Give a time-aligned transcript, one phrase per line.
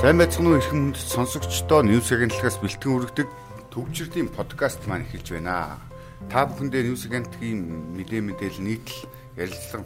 [0.00, 3.28] Сайн байцгаана уу эрхэм хүнд сонсогчдоо News агентлагаас бэлтгэн хүргэдэг
[3.68, 5.76] төвчрийн подкаст маань эхэлж байна.
[6.32, 7.60] Та бүхэндээ News агентлагийн
[8.00, 9.04] мэдээ мэдээлэл нийтлэл
[9.36, 9.84] ярилцлага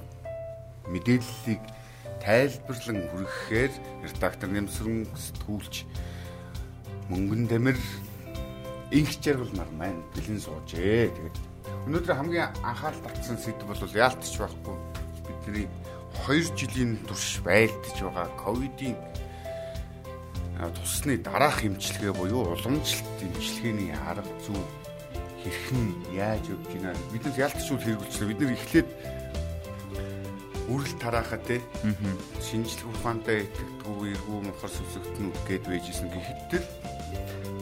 [0.86, 1.62] мэдээллийг
[2.22, 3.72] тайлбарлан хүргэхээр
[4.06, 5.74] редактор нэмсрэн сэтгүүлч
[7.10, 7.78] мөнгөн дэмэр
[8.94, 11.10] инх жаргал нар маань бэлэн суужээ.
[11.10, 11.36] Тэгээд
[11.90, 14.78] өнөөдөр хамгийн анхаарал татсан сэдв бол яалтч байхгүй
[15.26, 15.66] бидний
[16.22, 18.94] 2 жилийн турш байлдж байгаа ковидын
[20.72, 24.62] тусны дараах эмчилгээ буюу уламжлалт эмчилгээний арга зүй
[25.44, 25.86] хэрхэн
[26.16, 26.96] яаж явж байна?
[27.12, 28.88] Биднээс ялтчул хэрэгжилсэн бид нар эхлээд
[30.72, 31.60] үрэл тараахаа те.
[32.40, 36.64] Шинжлэх ухаантай итгэдэггүй эргүү мохор сүсэгтнүүд гээд байжсэн гэхэд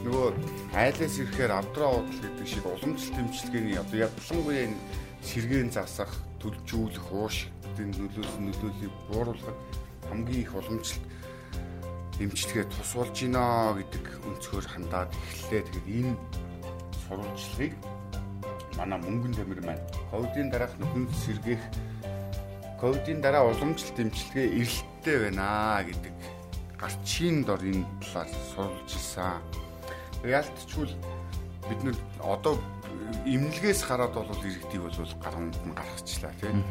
[0.07, 0.29] нөгөө
[0.75, 4.79] айлаас ирэхээр авдраа удал гэдэг шиг уламжлалт эмчилгээний одоо ялангуяа энэ
[5.23, 6.11] сэргээн засах
[6.43, 9.59] төлжүүлэх уушигтын нөлөөс нөлөөллийг бууруулах
[10.11, 11.07] хамгийн их уламжлалт
[12.21, 13.41] эмчилгээ тус болж гинэ
[13.79, 15.63] гэдэг өнцгөр хандаад эхэллээ.
[15.65, 16.15] Тэгэхээр энэ
[17.09, 17.75] сурвалжлагыг
[18.77, 21.65] манай мөнгөн тамир маань ковидын дараах нөхөн сэргээх
[22.81, 26.17] ковидын дараа уламжлалт эмчилгээ эрэлттэй байна гэдэг
[26.81, 29.39] гарчийн дор энэ талаар сурвалж исэн.
[30.25, 30.91] Яалтчгүй
[31.69, 32.59] бид нар одоо
[33.27, 36.65] имнэлгээс хараад бол иргэдийг бол гарамд нь гаргачлаа тийм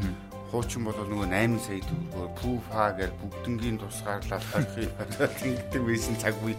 [0.52, 4.92] хуучин бол нөгөө 8 сая төгрөгөөр пуфа гэж бүгднгийн тусгаарлаад харихыг
[5.42, 6.56] тэгдэг байсан цаг үе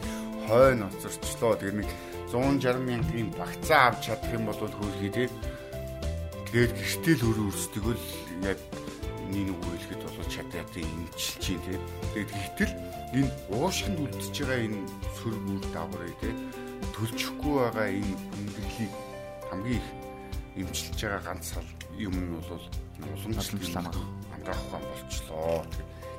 [0.49, 1.55] хойно оцорчлоо.
[1.61, 1.91] Тэгээ нэг
[2.33, 5.29] 160 мянган вакцин авч чадах юм бол хөрхий тий.
[6.49, 8.07] Тэгээд гэртэл хөрөө өрсдөг л
[8.49, 8.59] яг
[9.29, 11.79] нэг үг хэлэхэд бол чадаад имчилж чинь тий.
[12.17, 12.73] Тэгээд гэтэл
[13.13, 14.81] энэ уушгинд үлдчихэж байгаа энэ
[15.21, 16.35] сөрөг үр дагаврыг тий
[16.91, 18.93] төлчихгүй байгаа энэ хүндрэлийг
[19.51, 19.87] хамгийн их
[20.61, 21.47] имчилж байгаа ганц
[21.99, 22.65] юм нь бол
[23.11, 25.65] уламжлалт амгаах ухаан болчлоо.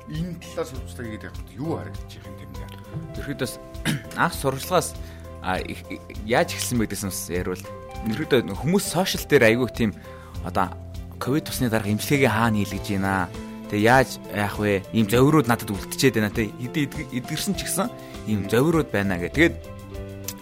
[0.08, 2.64] Энэ талаас сурвалжлага гэдэг яг юу харагдаж байгаа юм бэ?
[3.16, 3.54] Тэрхэд бас
[4.16, 4.88] анх сурвалжлагаас
[6.24, 7.64] яаж эхэлсэн бэ гэсэн бас яривал
[8.08, 9.90] ерөөдөө хүмүүс сошиал дээр айгүй тийм
[10.44, 10.72] одоо
[11.16, 13.28] ковид тусны дараах эмчилгээгээ хаана хийлгэж байна
[13.74, 14.84] Тэгээ яаж яах вэ?
[14.92, 16.52] Ийм зовирууд надад үлдчихэд байна те.
[16.60, 17.88] Эд эдгэрсэн ч гэсэн
[18.28, 19.32] ийм зовирууд байна гэх.
[19.32, 19.54] Тэгээд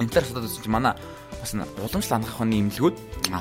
[0.03, 0.95] энэ талаар судаад үзсэн чинь манай
[1.39, 2.97] бас уламжлал анхаах ухааны имлгүүд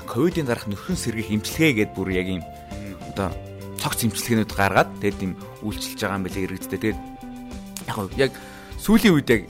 [0.06, 2.44] ковидын дараах нөхөн сэргийх эмчилгээ гэдээ бүр яг ийм
[3.12, 3.30] одоо
[3.82, 5.34] цогц имчилгээнүүд гаргаад тэгээд тийм
[5.66, 6.80] үйлчилж байгаа юм билээ иргэдтэй.
[6.80, 7.00] Тэгээд
[7.90, 8.32] яг яг
[8.78, 9.42] сүүлийн үед яг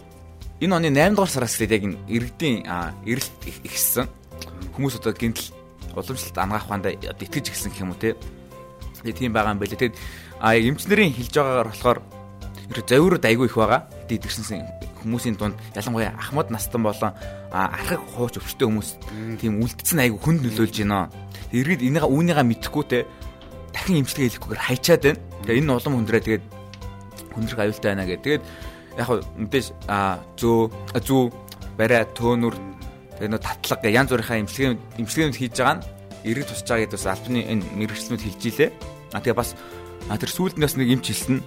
[0.62, 2.58] энэ оны 8 дугаар сараас тэгээд яг иргэдийн
[3.06, 4.08] эрэлт ихссэн.
[4.74, 5.52] Хүмүүс одоо гинтл
[5.96, 8.16] уламжлалт ангаах одоо итгэж эхэлсэн гэх юм уу те.
[9.04, 9.80] Тэгээд тийм байгаа юм билээ.
[9.80, 9.96] Тэгээд
[10.40, 12.00] а эмчнэрийн хэлж байгаагаар болохоор
[12.72, 13.90] ер зовирууд айгүй их байгаа.
[14.08, 14.64] Тэгээд идэгсэн
[15.02, 17.14] хүмүүсийн дунд ялангуяа ахмад настан болон
[17.52, 18.90] архаг хууч өвчтэй хүмүүс
[19.42, 21.10] тийм үлдсэн айгүй хүнд нөлөөлж байна.
[21.52, 23.00] Иргэд энийг үүнийгээ мэдхгүй те
[23.74, 25.20] дахин имчилгээ хийхгүйгээр хайчаад байна.
[25.44, 26.44] Тэгээ энэ улам хүндрээ тэгээд
[27.34, 28.24] хүндрэх аюултай байна гэх.
[28.24, 28.44] Тэгээд
[29.00, 29.68] яг хөө мэдээж
[30.40, 30.60] зөө
[31.00, 31.22] зүү
[31.80, 32.56] барай төөнүр
[33.18, 35.86] тэгээд нөө татлага янз бүрийнхаа имчилгээ имчилгээнүүд хийж байгаа нь
[36.28, 38.70] эрэг тусч байгаа гэдээс албаны энэ мэрэгчлэнүүд хэлж илээ.
[39.16, 39.56] А тэгээ бас
[40.08, 41.40] тэр сүүлднээс нэг имч хэлсэн.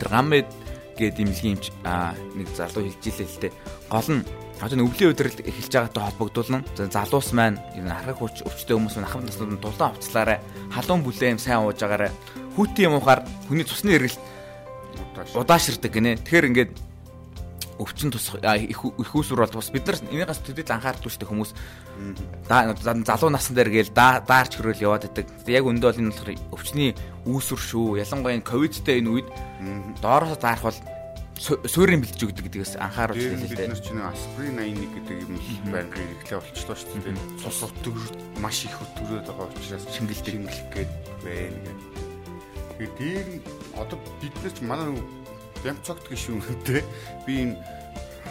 [0.00, 0.48] Тэр гаммед
[0.96, 3.52] гээд имлгийн имч нэг залуу хэлж илээ л дээ.
[3.92, 4.22] Гол нь
[4.56, 6.64] Одоо өвлийн өдрөлд эхэлж байгаатай холбогдуулна.
[6.76, 10.40] Залуус маань энэ архаг хүч өвчтэй хүмүүс маань ахмад наснууд дулаан авцлаарай.
[10.72, 12.08] Халуун бүлээн сайн ууж агаарай.
[12.56, 13.20] Хүүтийн юм ухаар
[13.52, 14.16] хүний цусны эргэлт
[15.36, 16.16] удааширдаг гинэ.
[16.24, 16.72] Тэгэхээр ингээд
[17.76, 21.52] өвчин тус их усүр бол бас бид нар энийгээс төдийл анхаардаг шүү дээ хүмүүс.
[23.04, 25.28] Залуу насн дээр гээл даарч хөрөөл яваад байдаг.
[25.44, 26.96] Яг өндөө бол энэ болохоор өвчний
[27.28, 28.00] үүсвэр шүү.
[28.00, 29.28] Ялангуяа ковидтэй энэ үед
[30.00, 30.80] доороос заарах бол
[31.36, 33.68] суурийн бэлдэж өгдөг гэдгээс анхааруулж байлээ л дээ.
[33.68, 35.36] Бид нар чинь асприн 81 гэдэг юм
[35.68, 37.16] байнгын хэрэглээ болчихлоо шүү дээ.
[37.44, 38.10] Цус өтгөр
[38.40, 41.80] маш их өтгөрөөд байгаа учраас шингэлдэг шингэлэх гээд байна гэх.
[42.76, 43.28] Тэгээд дээр
[43.76, 44.88] одоо бид нар ч манай
[45.60, 46.80] бямц цогт гişүүнтэй
[47.28, 47.75] би энэ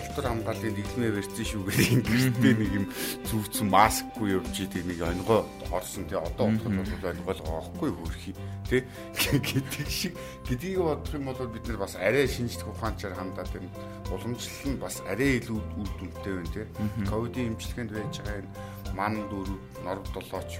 [0.06, 2.86] алтар хамгааллын дэглэмээ барьсан шүү гэдэг ингэртэй нэг юм
[3.26, 5.42] зүвцэн маскгүй явж идэг нэг онгоо
[5.74, 8.36] орсон тий одоо бодоход бол онгойл гоохгүй хөрхий
[8.70, 8.82] тий
[9.18, 10.14] гэдэг шиг
[10.46, 13.70] гэдгийг бодох юм бол бид нар бас арай шинжлэх ухаанчаар хандаад энэ
[14.14, 16.66] уламжлал нь бас арай илүү үр дүнтэй байна тий
[17.10, 18.52] ковидын эмчилгээнд байж байгаа энэ
[18.96, 20.52] ман дөрөв нор долооч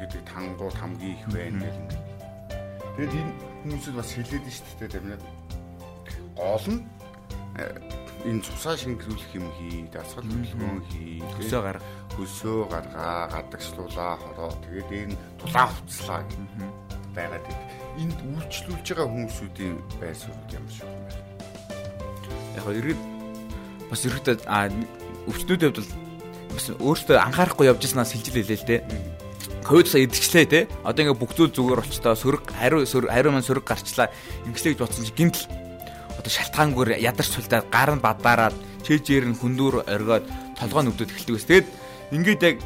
[0.00, 1.88] гэдэг тангууд хамгийн их байна гэх юм.
[2.96, 3.32] Тэгэд энэ
[3.64, 5.20] хүмүүсд бас хэлээд нь шүү дээ тийм
[6.36, 6.80] гол нь
[8.24, 11.84] энэ цусаа шингэрүүлэх юм хий, дасгал хөдөлгөөн хий, хөсөө гарга,
[12.16, 14.52] хөсөө гаргаа, гадагшлуулаа, хороо.
[14.64, 16.20] Тэгээд энэ тулаан хувцлаа
[17.14, 17.64] байгаад байна.
[17.98, 21.12] Энд үйлчлүүлж байгаа хүмүүсүүдийн байр суурь ямар шиг юм бэ?
[22.56, 23.00] Яг иргэд
[23.90, 24.70] бас иргэдэд а
[25.26, 25.90] өвчнүүд хувьд бол
[26.54, 28.80] бас өөртөө анхаарахгүй явж яснаас хилжил хэлээ л дээ.
[29.66, 30.60] Ковид сая идчихлээ те.
[30.86, 34.08] Одоо ингээ бүх зүйл зүгээр болчтой сөрөг хариу хариу маань сөрөг гарчлаа.
[34.48, 35.44] Ингэслээ гэж бодсон чи гинтл
[36.20, 40.24] одоо шалтгаангүй ядарч сулдаад гар нь бадаараад чэжээр нь хүндүүр оргиод
[40.60, 41.48] толгой нүгдүүд эхэлдэг ус.
[41.48, 41.66] Тэгэд
[42.12, 42.56] ингээд яг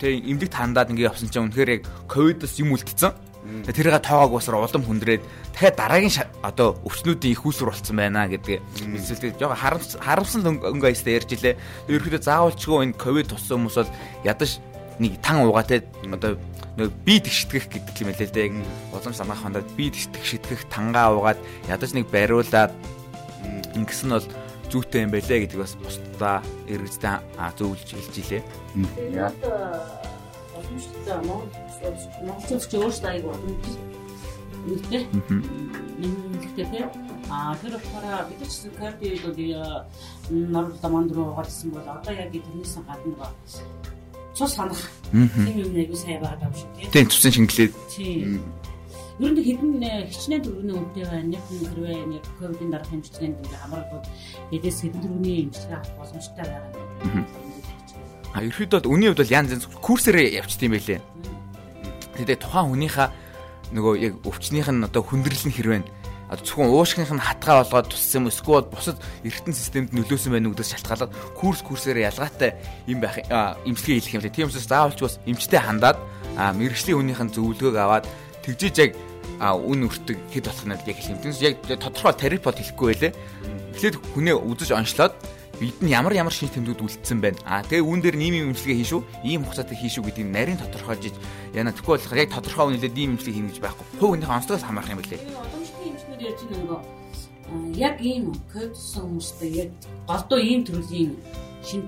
[0.00, 3.12] тэг эмдэгт хандаад ингээд явсан чинь үнэхээр яг ковидос юм үлдсэн.
[3.44, 5.20] Тэрийг тоогоог усаар улам хүндрээд
[5.52, 8.58] дахиад дараагийн одоо өвчнүүдийн их үүсвэр болцсон байна гэдгээ
[8.96, 11.60] эсвэлтэй жоохон харамсан өнгө аястай ярьж илээ.
[11.92, 13.92] Ерөнхийдөө заавалчгүй энэ ковид туссан хүмүүс бол
[14.24, 14.64] ядаж
[14.96, 16.40] нэг тан угаатай одоо
[16.80, 18.48] нэг би тэгштгэх гэдэг юм хэлээ л дээ.
[18.96, 22.72] Уламж санаах хондоо би тэгштгэх тангаа угаад ядаж нэг бариулаад
[23.74, 24.28] ингэсэн нь бол
[24.70, 26.36] зүйтэй юм байлээ гэдэг бас бусдаа
[26.68, 27.16] эргэжтэй
[27.58, 28.42] зөвлөж хэлж илээ.
[29.14, 29.30] Яа.
[30.54, 31.50] Боломжтой Монгол
[32.26, 33.50] Монголч өөрсдөө аяг болно.
[34.64, 35.02] Үнэтэй.
[36.00, 36.88] Үнэтэй тийм.
[37.28, 39.38] А тэр болохоор бид ч кардиод
[40.30, 43.28] нормал манд руу гарсан бол одоо яг тэрнээс гадна
[44.34, 44.82] цус санах
[45.12, 47.08] тийм юм аягүй сайн байгаа юм шиг тийм.
[47.08, 47.72] Цусын шингэлээд.
[47.94, 48.42] Тийм.
[49.22, 49.78] Ер нь хэдэн
[50.10, 51.38] хичнээн дөрөвний үнэтэй байна.
[51.38, 54.02] Нэг хэрвээ нэг ковидын дараах хэмжээнд ингээ хамаарал
[54.50, 57.22] хэдээс хэдэн дөрөвний хэмжээ авах боломжтой байгаа.
[58.34, 61.00] А ерөөдөө үний хувьд бол янз янз курсээр явчихсан юм байлээ.
[62.18, 63.08] Тэгээд тухайн хүнийхээ
[63.78, 65.82] нөгөө яг өвчнийх нь одоо хүндрэл нь хэрвээ
[66.34, 71.12] зөвхөн уушгийнх нь хатгаа болгоод туссан юм эсвэл бусад эргэтэн системд нөлөөсөн байх нүгдээс шалтгаалаад
[71.38, 72.58] курс курсээр ялгаатай
[72.90, 73.22] юм байх
[73.62, 74.34] имчилгээ хийх юм лээ.
[74.34, 75.98] Тийм учраас заавалч бас эмчтэй хандаад
[76.34, 78.04] мэрэгжлийн хүнийх нь зөвлөгөөг аваад
[78.44, 78.92] тэгжиж яг
[79.40, 81.22] үн өртөг хэд болох нь яг хэлэх юм.
[81.24, 83.12] Тэгээс яг тодорхой терапевт хэлэхгүй байлээ.
[83.74, 85.14] Эхлээд хүнээ үзэж онцлоод
[85.58, 87.38] бид нь ямар ямар шинж тэмдгүүд үлдсэн байна.
[87.46, 91.14] А тэгээ үүн дээр ийм юм имчилгээ хийшүү, ийм хугацаатай хийшүү гэдгийг нарийн тодорхойлж
[91.54, 93.86] яна тэгэхгүй болохоор яг тодорхой үнэлээд ийм имчилгээ хийнэ гэж байхгүй.
[93.98, 95.20] Хувь хүнийхээ онцлогоос хамаарх юм билээ.
[95.22, 96.80] Одоомжтын имчнүүд ярьж байгаа нөгөө
[97.78, 99.70] яг ийм ковидсон хүмүүстэй яг
[100.10, 101.12] голдуу ийм төрлийн
[101.62, 101.82] шин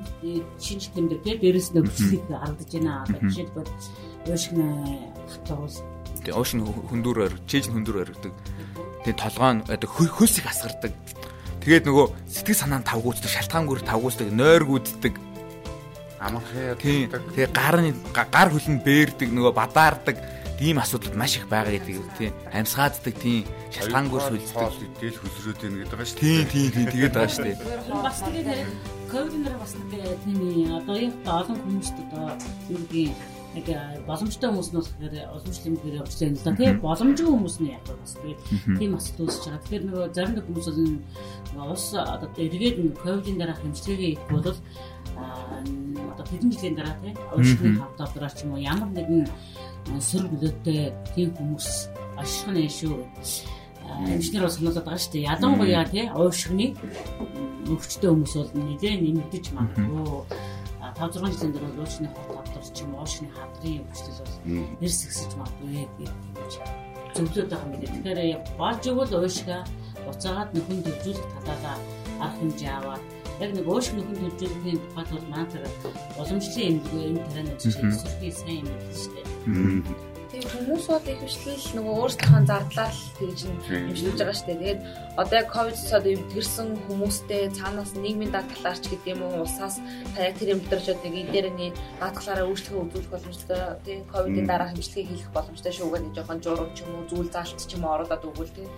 [0.63, 3.03] шинж тэмдэг те дээрэс нь өвчлөлийг алдаж байна.
[3.07, 3.71] Жишээлбэл
[4.31, 4.63] уушгин
[5.27, 5.83] хатуус.
[6.27, 8.35] Тэгээ уушгин хүндүүрээр чийж хүндүүр өргөдөг.
[9.07, 10.91] Тэгээ толгоо нь одоо хөлс их асгардаг
[11.67, 15.15] Тэгээд нөгөө сэтгэл санаа нь тавгуучдаг, шалтгаангүй тавгуучдаг, нойргүүддэг.
[16.23, 16.79] Амархаа.
[16.79, 20.15] Тэгээ гар нь гар хөл нь бээрдэг, нөгөө бадаардаг
[20.63, 25.91] ийм асуудал маш их байгаа гэдэг тийм амьсгааддаг тийм шалтгаангүй сүлждэг идэл хөсрөөд байна гэдэг
[25.91, 26.47] байгаа шүү дээ.
[26.55, 27.57] Тийм тийм тэгээд байгаа шүү дээ.
[28.07, 28.61] Бас тэгээд
[29.11, 29.73] ковид нэр бас
[30.23, 30.39] тийм
[30.71, 32.31] одоо яг олон хүмүүст одоо
[32.71, 33.13] юу гэдгийг
[33.57, 36.57] яг боломжтой хүмүүс нь болохоор уламжлал юм дээр явж байна л да.
[36.57, 38.13] Тий боломжгүй хүмүүс нь яг бас
[38.79, 39.63] тийм асуудал үүсэж байгаа.
[39.65, 40.69] Тэгэхээр нөгөө зарим нэг хүмүүс
[41.57, 47.69] бол ус одоо эргээд ковидын дараах хэмжлэгээ их бол одоо хэдэн жилийн дараа тий уушны
[47.81, 49.25] хавтаа дараа ч юм уу ямар нэгэн
[50.01, 50.81] сөрөг нөлөөтэй
[51.15, 51.69] тийм хүмүүс
[52.21, 52.95] ашиг нь шүү
[54.13, 55.29] инженер бас сануулад байгаа шүү дээ.
[55.33, 56.67] Ялангуяа тий уушгины
[57.71, 60.27] өвчтөе хүмүүс бол нэлээд нэмэгдэж магадгүй.
[60.97, 62.36] 5 6 жилийн дараа уушны хавтаа
[62.77, 64.37] ч юм уушны хадрын өвчлөл бол
[64.81, 65.89] нэрс гисэж магадгүй
[66.37, 66.53] гэж
[67.17, 67.93] зөвлөд байгаа юм билээ.
[67.97, 68.21] Тэгэхээр
[68.61, 69.63] болж игэл уушгаа
[70.11, 71.79] уцаагаад нөхөн төвжүүлэх талаараа
[72.21, 73.03] арга хэмжээ аваад
[73.41, 75.51] яг нэг уушг нөхөн төвжүүлэхийн тухайд бол маань
[76.21, 80.06] уламжлалын эмнэлэг энэ үзэж сурхий сайн юм биш үү?
[80.27, 84.59] Тийм хүмүүс бол их хвшлэл нөгөө өөрсдийнхөө зардлаар тэгж хэмжүүлж байгаа шүү дээ.
[84.59, 84.81] Тэгээд
[85.23, 89.79] одоо яг ковид цаад эвдгэрсэн хүмүүстэй цаанаас нийгмийн даатгалаарч гэдэг юм уу улсаас
[90.19, 91.71] та яг тэр өдрөчөд нэг эдэрний
[92.03, 93.61] даатгалаараа өөрчлөлт үзүүлэх боломжтой.
[93.87, 97.63] Тийм ковидын дараа хэмжлэгийг хийх боломжтой шүү гэдэг жоохон журам ч юм уу зүйл заалт
[97.63, 98.71] ч юм уу оролдоод өгвөл тийм.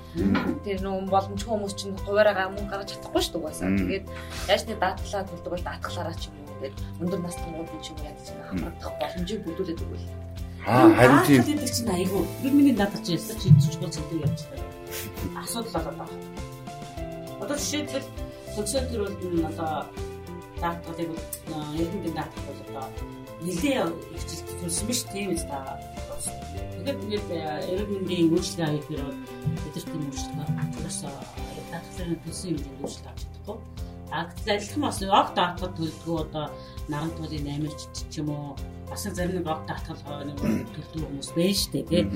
[0.69, 3.81] Тэр нөгөө боломжтой хүмүүс чинь хуваараа мөнгө гаргаж чадахгүй шүү дээ.
[3.81, 4.07] Тэгээд
[4.53, 7.97] яаж нэг даатгалаа төлдөг бол даатгалаараа ч юм уу тэгээд өндөр насны хүмүүс ч юм
[7.97, 8.21] уу яаж
[8.53, 10.28] хамрагдах боломжийг бүдүүлээд өгвөл
[10.69, 11.43] Аа харин тийм.
[11.49, 12.23] Тэгээд чинь айгүй.
[12.45, 15.41] Бид миний надад ч ястаа чи зэдэг явж байгаа.
[15.41, 16.21] Асуудал болоод байгаа.
[17.41, 18.09] Одоо жишээлбэл
[18.53, 19.89] сошиал төр бол одоо
[20.61, 21.11] даатгалыг
[21.81, 22.87] ерөнхийдөө даатгал бол одоо
[23.41, 23.81] нэлээ
[24.21, 25.77] хичээл төлсөн биш тийм үст байгаа.
[26.85, 29.17] Тэгэхээр бид мэндийн үйлчлэл авах хэрэг
[29.65, 30.37] бидэрт юм үйлчлэл
[30.69, 30.99] учраас
[31.73, 33.57] даатгалын төлсөн юм үйлчлэл авч чадахгүй.
[34.11, 36.47] А гэтэл адилхан бас огт даатгал төлдгөө одоо
[36.89, 38.57] наран туулын 8 ч юм уу
[38.89, 40.39] бас зарим нэг огт даатгал нэг
[40.73, 42.07] төлдөг хүмүүс байна шүү дээ тийм.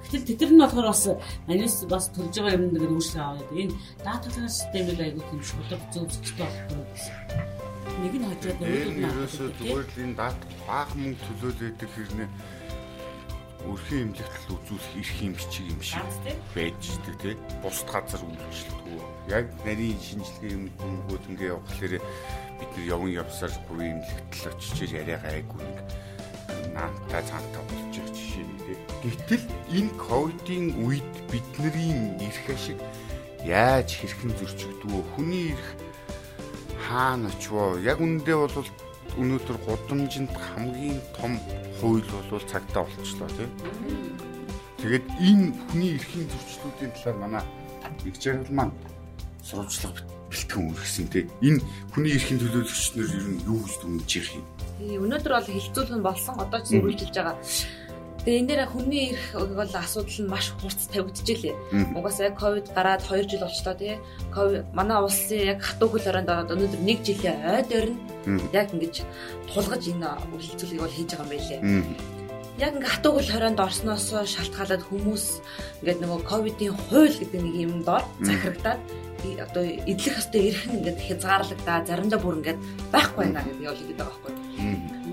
[0.00, 1.04] Гэтэл тэд нар нь болохоор бас
[1.48, 6.04] манайс бас төлж байгаа юм дээр үүсгэн аваад энэ даатгалын системийг аягүй тийм шударга зөв
[6.08, 7.16] зөвхөстэй болох гэсэн.
[8.00, 12.28] Нэг нь хажууд нөгөө нь ерөөсөө зүгээр л энэ даат баах мөнгө төлөөлөдөг хэрнээ
[13.68, 16.08] өрхийн эмнэлэгт үзүүлэх эрх юм бичиг юм шиг
[16.56, 17.34] байж дээ тий.
[17.60, 19.00] Бусд газар үйлчлэлтгүй.
[19.30, 21.94] Яг нарийн шинжилгээ юм хүмүүд ингээ явахлаэр
[22.58, 25.78] бид нар явган явсаар бүрийн эмнэлэгт л очиж яриагаа айгүй нэг
[26.74, 28.78] наантай цаантай болж байгаа жишээ нэлээ.
[29.06, 29.44] Гэтэл
[29.78, 31.94] энэ ковидын үед бидний
[32.26, 32.78] эрх ашиг
[33.46, 35.68] яаж хэрхэн зөрчигдвөө хүний эрх
[36.90, 38.66] хаана очвоо яг үндэ бол
[39.18, 41.38] өнөөдөр гудамжинд хамгийн том
[41.78, 43.50] хууль бол цагтаа болчихлоо тийм.
[44.78, 47.44] Тэгээд энэ хүний эрхийн зөрчлүүдийн талаар манай
[48.04, 48.74] их жаргал маань
[49.44, 51.26] сурвалжлага бэлтгэн үргэсэн те.
[51.42, 54.46] Энэ хүний эрхийн төлөөлөгчнөр ер нь юу гэж дүнж ирэх юм?
[54.78, 57.36] Тий, өнөөдөр бол хилцүүлэн болсон одоо ч үргэлжилж байгаа.
[58.20, 61.96] Тэгээ энэ дээр хүний эрх бол асуудал нь маш хурц тавигдчихжээ.
[61.96, 63.96] Угаасаа яг ковид гараад 2 жил болчлоо тий.
[64.28, 67.96] Ковид манай улсын яг хатуу хөл оройнд ороод өнөөдөр 1 жилийн ойд орно.
[68.52, 69.08] Яг ингэж
[69.48, 71.60] тулгаж энэ хилцүүлгийг бол хийж байгаа юм байлээ.
[72.60, 75.24] Яг ингээ хатуу хөл хорионд орсноос шалтгаалаад хүмүүс
[75.80, 78.80] ингээд нөгөө ковидын хууль гэдэг нэг юм доор захирагдаад
[79.40, 82.60] одоо идэлх хэвээр ирхэн ингээд хязгаарлагдаа заримдаа бүр ингээд
[82.92, 84.34] байхгүй байна гэдэг юм хэлээд байгаа байхгүй.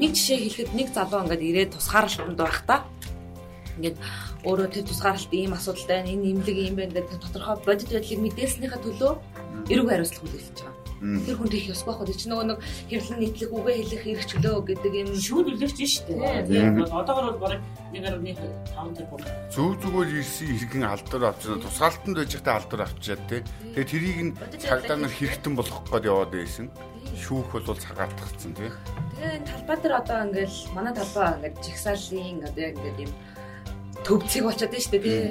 [0.01, 2.79] Нэг жишээ хэлэхэд нэг залуу ингээд ирээд тусгаарлалтанд байхдаа
[3.77, 3.97] ингээд
[4.47, 9.11] өөрөө тэр тусгаарлалт ийм асуудалтай энэ имлэг юм байна гэдэг тодорхой бодит байдлыг мэдээснийхаа төлөө
[9.71, 10.76] эрүүг хариуцлага хүлээлгэж байгаа.
[10.97, 12.05] Тэр хүн тийх ёсгүй байх.
[12.09, 16.05] Тэр чинь нөгөө нэг хэвлэн нийтлэг үгээ хэлэх эрх чөлөө гэдэг юм шүүд үлэрч шүү
[16.09, 16.49] дээ.
[16.49, 17.61] Тийм одоогор бол бараг
[17.93, 19.21] 1.5 тэрбум.
[19.53, 21.61] Зөв зүгээр ирсэн иргэн алдар авч байгаа.
[21.61, 23.41] Тусгаалтанд байж байхдаа алдар авчиад тий.
[23.77, 26.67] Тэгээ тэрийг нь цагдаа нар хэрэгтэн болгох гээд яваад байсан.
[27.13, 28.71] Шүүх бол цагаатгцсан тий.
[29.21, 33.11] Тэгээ талбай дээр одоо ингээл манай талбай ингээд жигсаалын одоо яг ингээд юм
[34.05, 35.25] төвцгийг болчиход байна шүү дээ тий.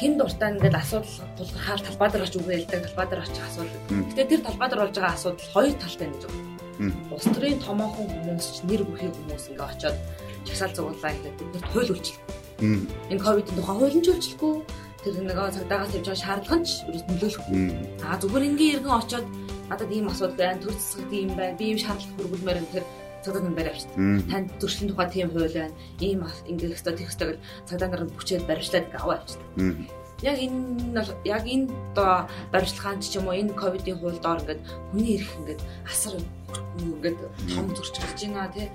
[0.00, 3.80] Хин дуртай ингээд асуудал тулгархаар талбай дээр очиж үгүй хэлдэг талбай дээр очих асуудал.
[4.08, 6.50] Гэтэ тэр талбай дээр болж байгаа асуудал хоёр талтай гэж байна.
[7.12, 9.96] Улс төрийн томоохон хүмүүс ч нэр бүхий хүмүүс ингээд очиод
[10.48, 12.34] чагсаал зугууллаа гэдэг бид хууль үйлчлэхгүй.
[13.12, 14.54] Энэ ковидын тухай хууль нь ч үйлчлэхгүй.
[15.04, 17.60] Тэр нэг цагдаагаас тавьж байгаа шаардлага нь ч ерөөс нөлөөлөхгүй.
[18.00, 19.26] Аа зүгээр ингийн иргэн очиод
[19.68, 22.84] надад ийм асуудал байна, төр засагт ийм байна, би ийм шаардлага хүргүүлмээр энэ тэр
[23.24, 23.96] цагдаа нар барь авчдаг.
[24.30, 25.74] Танд төршлийн тухай тийм хууль байна.
[26.00, 29.48] Ийм ингээх хэвээр тех хэвээр цагдаа нар бүчээд барьчлаад аваа авчдаг.
[30.20, 34.60] Яг энэ бол яг энэ одоо баримтлагаанд ч юм уу энэ ковидын хууль доор ингээд
[34.92, 36.14] хүний эрх ингээд асар
[36.76, 38.68] ингээд том зурч гарч байна тий.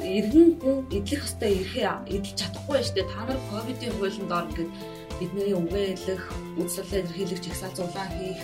[0.00, 3.12] Иргэн хүн эдлэх хэвээр эрхээ эдэлж чадахгүй шүү дээ.
[3.12, 4.72] Та нар ковидын хуулийн доор ингээд
[5.20, 6.24] бидний үгээлэх,
[6.58, 8.42] үйлчлэл илэрхийлэх чагсаал зулаа хийх.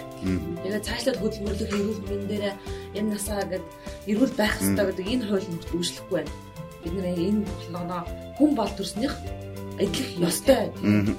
[0.62, 2.56] Тэгээд цаашлаад хөдөлмөрлөх эрүүл мэндийн дээр
[2.94, 3.64] энэ насаа гэд
[4.06, 6.32] эрүүл байх хэрэгтэй гэдэг энэ хууль нөхд үүшлэхгүй байна.
[6.82, 8.02] Бид нэр энэ болгоноо
[8.38, 9.14] хүн бол төрснийх
[9.78, 10.72] эдлэх ёстой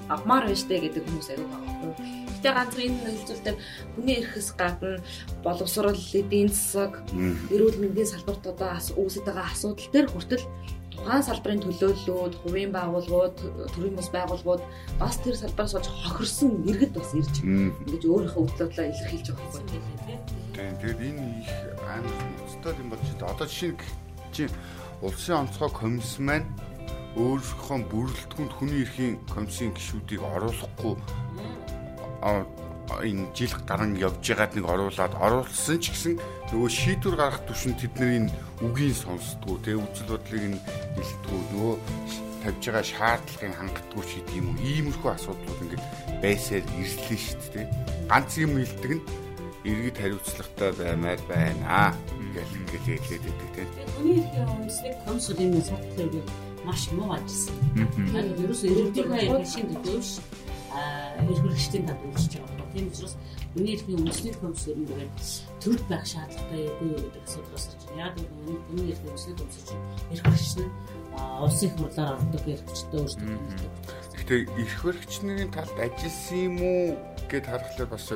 [0.09, 1.93] авмаар байна штэ гэдэг хүмүүс аюу байгаа.
[2.39, 3.57] Гэтэ ганцхан энэ хэлцүүлэлтээр
[3.95, 5.03] хүний эрхэс гадна
[5.43, 7.03] боловсрол, эдийн засаг,
[7.51, 10.45] эрүүл мэндийн салбарт одоо үүсэж байгаа асуудал төр хүртэл
[10.99, 13.37] тухайн салбарын төлөөллүүд, хувийн байгууллагууд,
[13.75, 14.63] төрийн бас байгууллагууд
[14.99, 20.38] бас тэр салбараас болж хохирсон иргэд бас ирж ингэж өөрийнхөө өдлөөдлөө илэрхийлж байгаа байхгүй тийм.
[20.59, 21.51] Тэгээд энэ их
[21.87, 23.31] амар ноцтой юм болж байна.
[23.33, 23.79] Одоо жишээ нь
[24.35, 24.43] чи
[25.01, 26.47] улсын онцгой комисс маань
[27.15, 30.95] өөрийнхөө бүрэлдэхүүнд хүний эрхийн комиссийн гишүүдийг оруулахгүй
[32.21, 36.13] энэ жил гарan явж байгаад нэг оруулаад оруулсан ч гэсэн
[36.51, 38.27] нөгөө шийдвэр гаргах төвшин тэдний
[38.65, 40.59] үгийн сонсдгоо тэ үзэл бодлыг нь
[40.97, 41.75] хэлдгүү нөгөө
[42.43, 45.83] тавьж байгаа шаардлагын хангалтгүй ч гэдэг юм уу иймэрхүү асуудлууд ингээд
[46.23, 47.65] байсаар ирсэн шүү дээ
[48.09, 49.03] ганц юм хэлдэг нь
[49.63, 51.95] иргэд хариуцлагатай баймаар байна.
[52.33, 56.13] Гэл ингээд хэлээд байдаг тийм хүний эрхийн үндэслэг консулын сатлыг
[56.63, 57.57] маш муу ажилласан.
[58.15, 60.11] Яг ерөөсөө иргэдийн хайр шин дэвш
[60.71, 60.81] а
[61.27, 63.17] эрхлэгчдийн танд үйлчж байгаа Тийм учраас
[63.53, 65.13] хүний эрхний үндэсний комисс ер нь тэгээд
[65.57, 67.97] төрд байх шаардлагатай юу гэдэг асуудал гарч байна.
[68.05, 69.81] Яг энэ хүний эрхний үндэсний комисс чинь
[70.21, 70.69] баригч нь
[71.41, 73.71] улсын их хурлаар ордог эрхчтэй өөрсдөө хэлдэг.
[74.13, 76.85] Гэхдээ эрх баригчнэрийн талд ажилласан юм уу
[77.25, 78.07] гэд харахад бас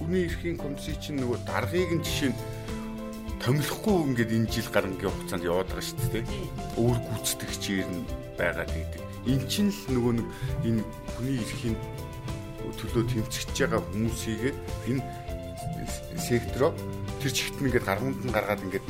[0.00, 2.40] хүний эрхийн комиссийн чинь нөгөө даргаыг нь жишээ нь
[3.44, 6.24] томилохгүй ингээд энэ жил гарангийн хугацаанд яваад байгаа шүү дээ.
[6.80, 8.04] Өөр гүйцэтгэгчээр нь
[8.40, 9.02] байгаа гэдэг.
[9.28, 10.28] Эн чинь л нөгөө нэг
[10.64, 10.82] энэ
[11.16, 11.76] хүний эрхийн
[12.78, 14.52] төлөө тэмцэж байгаа хүмүүсийгээ
[14.90, 15.02] энэ
[16.18, 16.72] сектороо
[17.20, 18.86] тэр чигт нэгээд гаргуунд нь гаргаад ингээд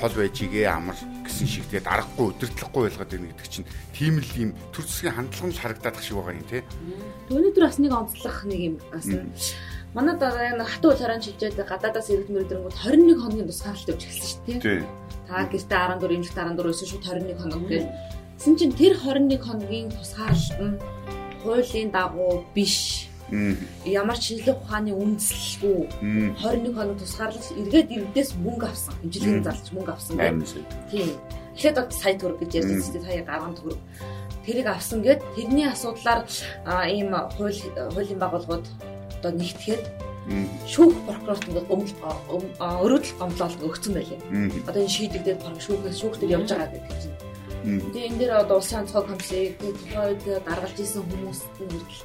[0.00, 4.32] хол байж игээ амар гэсэн шиг тэгээд аргагүй өдөртлөхгүй байлгаад байна гэдэг чинь тийм л
[4.40, 6.62] юм төр зэсгийн хандлага нь харагдаад ах шиг байгаа юм тий.
[7.28, 9.06] Өнөөдөр бас нэг онцлох нэг юм бас
[9.92, 14.88] манай дараа хатуу царан шилжээд гадаадаас иргэдмэр дэрнгүүд 21 хоногийн тусгаарлалт өгч эхэлсэн шүү дээ.
[15.28, 17.84] Та гэртээ 14 эмэгтэй 14 байсан шүү 21 хоног гэж.
[18.40, 20.76] Тэсэн чинь тэр 21 хоногийн тусгаарлалт нь
[21.44, 23.01] хуулийн дагуу биш
[23.88, 28.92] Ямар шинжлэх ухааны үндэслэлгүй 21 хоног тусгаарлаж эргээд иргэдээс мөнгө авсан.
[29.00, 30.52] Хэмжлэгийн залж мөнгө авсан гэх.
[30.92, 31.16] Тийм.
[31.56, 33.80] Тэгэхэд одоо сая төгрөг гэж ярьсан чинь сая 10 төгрөг.
[34.44, 36.28] Тэрийг авсан гэд тэрний асуудлаар
[36.92, 37.60] ийм хууль
[37.96, 38.66] хуулийн байгууллагууд
[39.16, 39.84] одоо нэгтгэхэд
[40.68, 41.92] шүүх прокурорт ингээд өмл
[42.84, 44.20] өрөөдөл гомдлол өгсөн байлээ.
[44.68, 47.16] Одоо энэ шийдэгдээд шүүхээс шүүхтэр явж байгаа гэдэг чинь.
[47.62, 52.02] Тэгээ энэ дээр одоо улсын онцгой комиссийг тухайд даргалж исэн хүмүүст нь хүртэл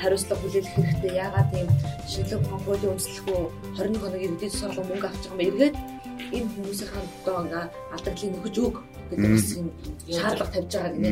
[0.00, 1.12] хариуцлага хүлээх хэрэгтэй.
[1.24, 1.68] Яагаад тийм
[2.10, 3.40] шинжлэх ухааны хуулийн үндэслэхүү
[3.76, 5.76] 21 хоногийн эдийн засгийн мөнгө авч байгаа юм эргээд
[6.36, 8.76] энэ хүмүүсийн хандаа ингээ алдагдлыг нөхөж өг
[9.10, 9.68] гэдэг бас юм
[10.10, 11.10] шаардлага тавьж байгаа гинэ.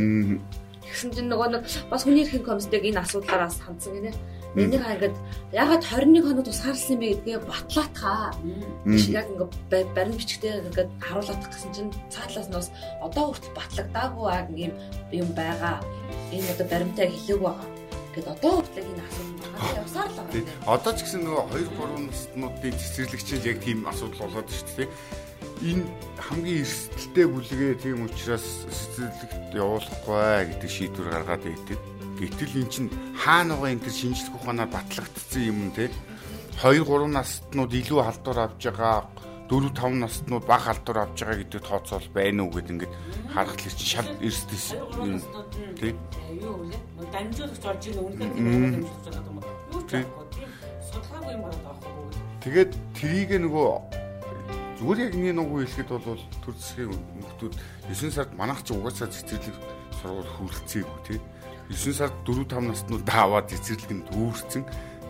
[0.85, 4.12] Тэгсэн чинь нөгөө нэг бас хүний эрхийн комиссдэг энэ асуудлаараас хандсан гинэ.
[4.55, 5.17] Энийг ингээд
[5.50, 8.31] ягаад 21 хоног тусгаарлсан юм бэ гэдгээ батлаатгаа.
[8.87, 12.71] Биш яг ингээд барин бичгтээ ингээд харуулах гэсэн чинь цаатлаас нь бас
[13.03, 14.73] одоо хүртэл батлагдаагүй аа юм
[15.11, 15.83] юм байгаа.
[16.31, 17.74] Энэ одоо баримтаа хэлээгүй байгаа.
[18.14, 19.78] Гэт одоо хүртэл энэ асуудал байгаа.
[19.83, 20.42] Явсаар л байгаа.
[20.71, 24.88] Одоо ч гэсэн нөгөө 2 3 наснуудын цэцэрлэгчид яг тийм асуудал болоод шүү дээ
[25.62, 25.85] энэ
[26.18, 31.78] хамгийн эрсдэлтэй бүлгээ тийм учраас цэцэрлэгт явуулахгүй гэдэг шийдвэр гаргаад байдаг.
[32.18, 35.90] Гэтэл эн чинь хаана байгаа энэ шинжлэх ухаанаар батлагдсан юм те
[36.59, 38.99] 2 3 настнууд илүү халдвар авж байгаа
[39.51, 42.93] 4 5 настнууд бага халдвар авж байгаа гэдэг тооцоол байна уу гэд ингээд
[43.35, 44.67] харах л чинь шал эрсдэс
[45.81, 45.93] тий.
[46.41, 46.77] юу вэ
[47.13, 49.39] дамжуулагч орж ийн үнэхээр дамжуулагч болоод юм
[49.73, 50.07] юу ч тийм
[50.89, 53.69] судалгаагүй юм болоод байгаа юм тэгээд трийг нөгөө
[54.79, 57.55] зүгээр яг нэг нэг хэлэхэд бол төр засгийн нөхдүүд
[57.89, 59.57] 9 сард манайх ч угаасаа цэцэрлэг
[60.05, 61.21] сургууль хүрэлцээгүй тий.
[61.73, 64.63] 9 сард 4 5 наснууд аваад эцэрлэг нь дүүрсэн.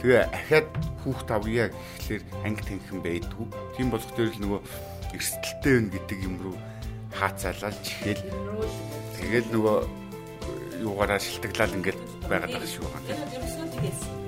[0.04, 0.68] Тэгээ ахаад
[1.00, 3.46] хүүхд авъя гэхлээр анги танхим байдгүй.
[3.72, 4.60] Тийм болох дээр л нөгөө
[5.16, 6.56] эрсдэлтэй байна гэдэг юм руу
[7.16, 8.20] хаацаалал чихэл.
[9.16, 9.76] Тэгэл нөгөө
[10.84, 11.96] юугаараа шилтеглал ингээд
[12.28, 14.24] байгаад байгаа шүү байгаа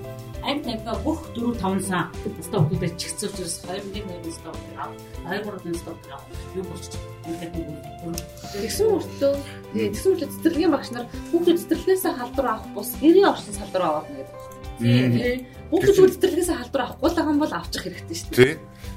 [0.46, 2.06] амь тамхи бүх 4 5 сар
[2.38, 4.50] өстө хүмүүсээр чигцүүлж ерөөс 21 8 өстө
[5.26, 5.90] 2 3 өстө
[6.54, 7.02] юу болчих
[8.54, 9.32] Тэгсэн мөртлөө
[9.74, 14.26] тэгсэн мөртлөө цэцэрлэгийн багш нар хүүхдүүд цэцэрлэгээс халдвар авах бус гэрийн орчин салбар аваад нэг
[15.66, 15.82] байна.
[15.82, 18.54] Хүүхдүүд цэцэрлэгээс халдвар авахгүй л байгаа юм бол авчих хэрэгтэй шүү дээ.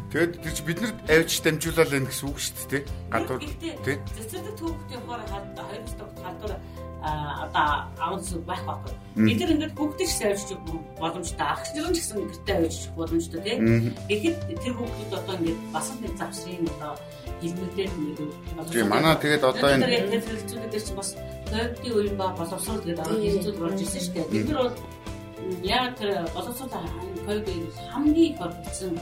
[0.09, 2.83] Тэгээд тэр чи бид нар авч дамжуулаад байна гэсэн үг шүү дээ.
[3.13, 3.97] Гадуур тий.
[4.17, 6.53] Цэцэрлэг түүхтийн хоор хоёр өстө халдвар
[6.99, 8.93] одоо авах байх байхгүй.
[9.15, 11.47] Бид нар ингээд бүгдийг сайжруулах боломжтой.
[11.47, 13.95] Ах нар ч гэсэн гэртээ авчиж боломжтой тийм.
[14.09, 16.93] Тэгэхэд тэр хүүхдүүд одоо ингээд бас нэг завшрын одоо
[17.39, 18.17] хэлмэлдээр нэг
[18.67, 19.87] Тийм манай тэгээд одоо энэ
[20.19, 21.15] дээр чинь бас
[21.47, 24.31] ковидын үеийн ба боловсрол гэдэг аа хэлцүүд болж ирсэн шүү дээ.
[24.33, 24.75] Бид нар бол
[25.63, 26.69] яг тэр боловсрол
[27.25, 28.99] ковидын хамгийн их орцсон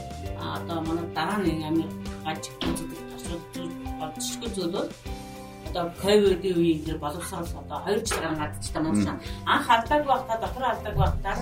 [0.56, 1.90] одоо манай дараа нэг амир
[2.24, 3.68] гаж үздэг асуудал
[4.00, 4.90] болчихгүй зүйл бол
[5.68, 10.38] одоо ковидын үеийн тэр боловсрол одоо 2 жил гараад ч юм уу анх алдааг байхдаа
[10.44, 11.36] дотор алдааг байхдаа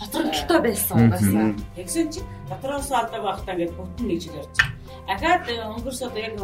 [0.00, 4.70] хоцрогдолтой байсан угаасаа тэгсэн чи дотроос алдааг байхдаа ингээд бүтэн нэг жил ярьж
[5.10, 6.34] Ахаад өнгөрс одоо яг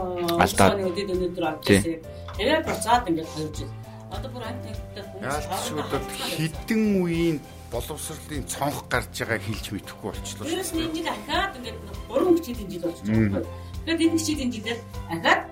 [0.43, 2.03] алдааны үдид өнөөдөр авчихсан.
[2.35, 3.71] Тэгээд буцаад ингээд 2 жил.
[4.11, 5.47] Одоо бүр анх тэгтээ хүмүүс
[6.35, 7.39] хідэн үеийн
[7.73, 10.47] боловсролын цонх гарч байгаа хэлж мэдэхгүй болчихлоо.
[10.47, 13.47] Тэрс нэг жил ахаад ингээд 3 хичээлийн жил болчихж байгаа юм.
[13.87, 14.81] Тэгээд энэ хичээлийн жилээр
[15.15, 15.43] ахаад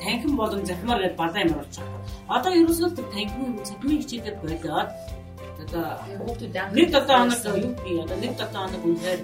[0.00, 2.00] танхим болон захимаар гээд балаа юм болж байгаа.
[2.36, 4.90] Одоо ерөөсөө танхим цахимын хичээлээр болоод
[5.60, 5.84] одоо
[6.24, 9.20] хүүхдүүд нэг 7 хоног юу юм одоо нэг 7 хоног үнээр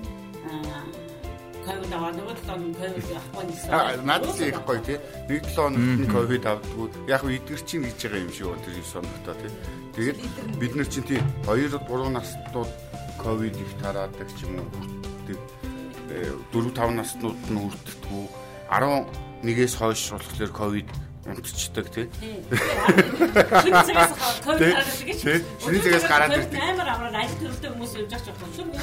[1.66, 3.70] ковид аваад нөгөө 7 хоног ковид авахгүй гэсэн.
[3.74, 4.98] Аа надад их гоё тий.
[5.28, 6.88] Нэг 7 хоногт нь ковид авдгүй.
[7.10, 9.52] Яг нь эдгэр чинь гэж байгаа юм шиг тэр 9 хоногтой тий.
[9.96, 10.18] Тэгээд
[10.62, 12.70] бид нар чинь тий 2 3 настууд
[13.18, 14.70] ковид их тараадаг ч юм уу.
[16.54, 18.26] 4 5 настнууд нь хүртдэггүй.
[18.70, 20.90] 10 нэгээс хойш болохоор ковид
[21.26, 22.06] унтцдаг тий.
[23.62, 24.12] Шинэ цагаас
[24.46, 25.18] гараад гэж.
[25.62, 26.60] Шинэ цагаас гараад ирдэг.
[26.60, 28.80] Амар амар ажил төрөлтэй хүмүүс явж байгаа ч байна.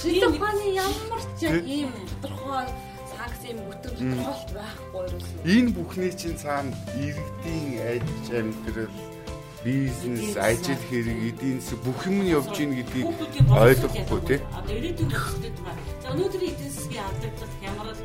[0.00, 2.66] Шинэ ухааны ямар ч ийм тодорхой
[3.12, 5.20] санкц юм бүтэн тодорхойлт байхгүй юу?
[5.44, 8.92] Энэ бүхний чинь цаана иргэдийн аж амьдрал
[9.64, 13.08] бизнес, ажил хэрэг, эдийн засаг бүх юм нь явж гин гэдгийг
[13.52, 14.40] ойлгохгүй тий.
[14.56, 15.84] Одоо ирээдүйн нөхцөлтэй байгаа.
[16.00, 18.00] За өнөөдрийн эдийн засгийн алдагдал хямрал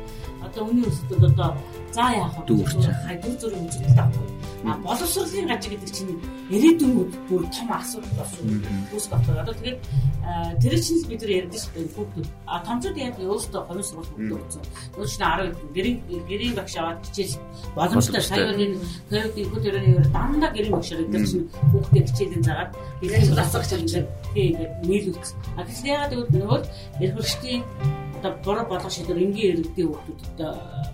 [0.46, 1.50] одоо үнийн өсөлтөд одоо
[1.92, 2.92] за яах вэ?
[3.06, 4.30] Хайдур зүрх үзэгдэл авахгүй.
[4.66, 6.18] А боловсролын гаж гэдэг чинь
[6.50, 6.92] ирээдүйн
[7.28, 8.44] бүр том асуудал болсон.
[8.96, 9.42] Үс батгаа.
[9.42, 9.78] Одоо тэгээд
[10.60, 12.28] тэр чинь бид нар ярьдэн шүү дээ хүүхдүүд.
[12.50, 14.62] А томчууд яг өөрсдөө хувийн сургууль хүүхдүүд өгсөн.
[14.98, 17.38] Өөр чинь 10 гэрийн гэрийн багш аваад хичээл
[17.76, 18.22] боломжтой.
[18.22, 18.76] Сая энэ
[19.10, 23.86] ковид их төрөний дандаа гэрийн багшаар гэдэг чинь хүүхдээ хичээлийн загаад гэрийн засах чинь
[24.34, 25.30] тийм нийлүүлэх.
[25.56, 26.60] А тэгэхээр ягаад гэвэл нөгөө
[27.06, 27.62] эрх хөрчтийн
[28.16, 30.40] одоо буруу болгох шийдвэр энгийн иргэдийн хүүхдүүдэд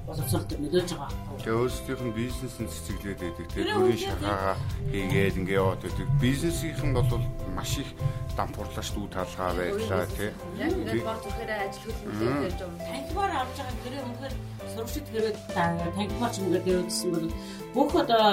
[0.07, 1.11] боловсролтой нөлөөж байгаа.
[1.43, 3.47] Тэгээ өөрсдийнх нь бизнес нь цэцэглээд байдаг.
[3.55, 4.57] Тэгээ бүрийн шахаагаа
[4.91, 6.09] хийгээд ингээ яваад байдаг.
[6.21, 7.11] Бизнесийнх нь бол
[7.57, 7.91] маш их
[8.37, 10.31] дампуурлаач дүү талгаа байлаа тий.
[10.57, 12.87] Яг ингээд бор зүрхээрээ ажил хөдөлмөрлөж ярьж байгаа.
[12.89, 14.35] Танхимаар авч байгаа гэрээ үнэхээр
[14.73, 17.29] сурагчид хэрэг танхимаар ч ингээд явуулсан бол
[17.73, 18.25] бүх одоо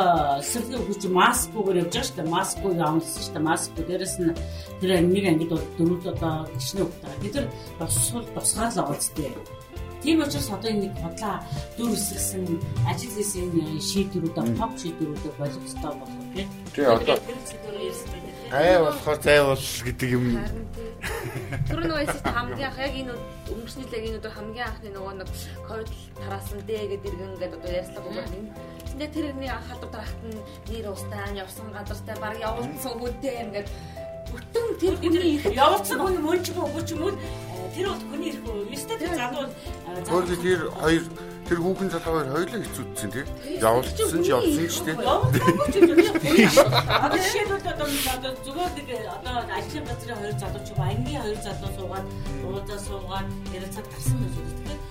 [0.44, 2.34] сэргийн хүч маскгүйгээр явж байгаа шүү дээ.
[2.36, 3.48] Маскгүй явуулсан шүү дээ.
[3.50, 4.36] Маскгүй дээрэс нь
[4.80, 7.20] тэр нэг ангид бол дөрөв одоо гişнэ өгдөг.
[7.24, 7.48] Бид нар
[7.80, 8.28] босгол
[8.82, 9.34] оолцтой.
[10.04, 11.44] Тийм учраас одоо энэ бодлоо
[11.78, 12.44] дүр эсгсэн
[12.88, 13.52] ажил хийсэн
[13.84, 16.48] шийдвэрүүд топ шийдвэрүүд болгохтой болох тийм.
[16.74, 17.20] Тий одоо
[18.50, 20.26] гай болохоор зай бол гэдэг юм.
[21.68, 23.14] Тэр нөгөө эсэж хамгийн анх яг энэ
[23.52, 25.30] өнгөрсний лагийн өдөр хамгийн анхны нөгөө нэг
[25.68, 28.48] ковид тараасан дээ гэдэг иргэн ингээд одоо ярьслаг өгөх юм.
[28.88, 30.40] Тэндээ тэр нэг анх халдвар тарахт нь
[30.72, 33.68] нэр устаа явсан газартай баг явуулсан үедээ ингээд
[34.32, 37.14] бүтэн тэр хүний ирэх явуулсан хүн мөн ч юм уу ч юм уу
[37.74, 38.74] тэр бол хүний үү?
[38.74, 39.48] Ёстой тэр залуу
[40.06, 41.04] Тэгвэл тэр хоёр
[41.48, 43.26] тэр хүүхэн залуу хоёр хоёулаа хэцүүдсэн тий.
[43.58, 44.96] Явуулсан ч явсан ч тий.
[47.04, 51.72] Одоо жишээлбэл одоо зүгээр нэг одоо ажлын газрын хоёр залуу ч юм ангийн хоёр залуу
[51.78, 52.08] суугаад
[52.46, 54.46] уудаа суугаад ярилцаад гарсан байх үү?
[54.50, 54.82] Тэгэхээр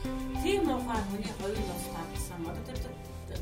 [0.42, 2.40] тийм ухаан хүний хоёр бас гарсан.
[2.42, 2.97] Одоо тэр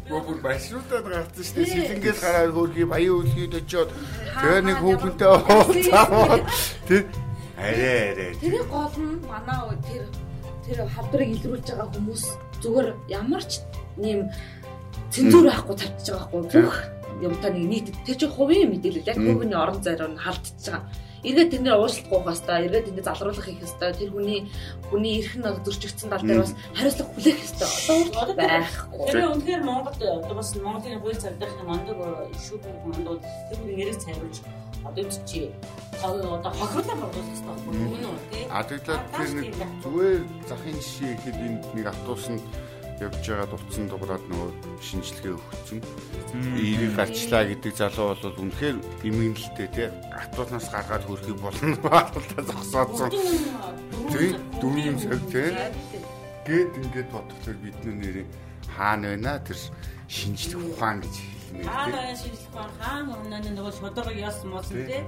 [0.07, 1.73] Гүр машинуудад гарсан шүү дээ.
[1.75, 3.91] Сэлэнгээс гараад хөрхий баян үлгийд очиод
[4.43, 6.43] тэр нэг хүүхэнтэй уулзаад
[6.87, 7.03] тэр
[7.59, 8.31] арай арай.
[8.39, 10.05] Тэр гол нь манай тэр
[10.67, 12.23] тэр хавдрыг илрүүлж байгаа хүмүүс
[12.63, 13.63] зүгээр ямар ч
[13.99, 14.31] нэм
[15.11, 16.63] цензур байхгүй тавьчихж байгаа байхгүй.
[16.67, 16.79] Бүх
[17.23, 21.51] юмтай нэг нийт тэр чинь хувийн мэдээлэл яг хувийн орон зайраар нь халдчихж байгаа эргээд
[21.53, 24.41] тэрнээ уушлах гоох хэвээр эргээд тэндээ залруулах хийх хэвээр тэр хүний
[24.89, 27.69] хүний эрх нь зөрчигдсэн тал дээр бас хариуцлага хүлээх хэвээр
[28.23, 29.07] одоо байхгүй.
[29.11, 31.97] Тэр үнэхээр Монгол одоо бас Монголын хууль цагдаагийн мандаг
[32.39, 34.39] шүүхийн командууд тэр хүний нэрийг цайруулж
[34.87, 35.51] одоо юм чи
[36.03, 38.15] одоо хохирлоо бодлох хэрэгтэй байхгүй юу?
[38.51, 42.43] А тэгэхээр тэр нэг зүгээр захын жишээ ихэд энд нэг автобусанд
[43.01, 45.81] явж байгаа дутсан дуурайд нөгөө шинжилгээ өгсөн.
[46.57, 53.13] Эерийг гарчлаа гэдэг залуу бол үнэхээр эмгэнэлтэй тий автобуснаас гаргаад хөрхий болно бодлоо зогсоодсон.
[54.13, 55.49] Тий дөрвөн цаг тий
[56.47, 58.27] гээд ингээд бодохоор бидний нэрээ
[58.77, 59.39] хаана байна?
[59.45, 59.59] Тэр
[60.09, 61.69] шинжлэх ухаан гэж хэлмээр тий.
[61.69, 62.73] Хаана шинжлэх ухаан?
[62.81, 65.03] Хаана өнөө нөгөө шударга яасан болсон тий.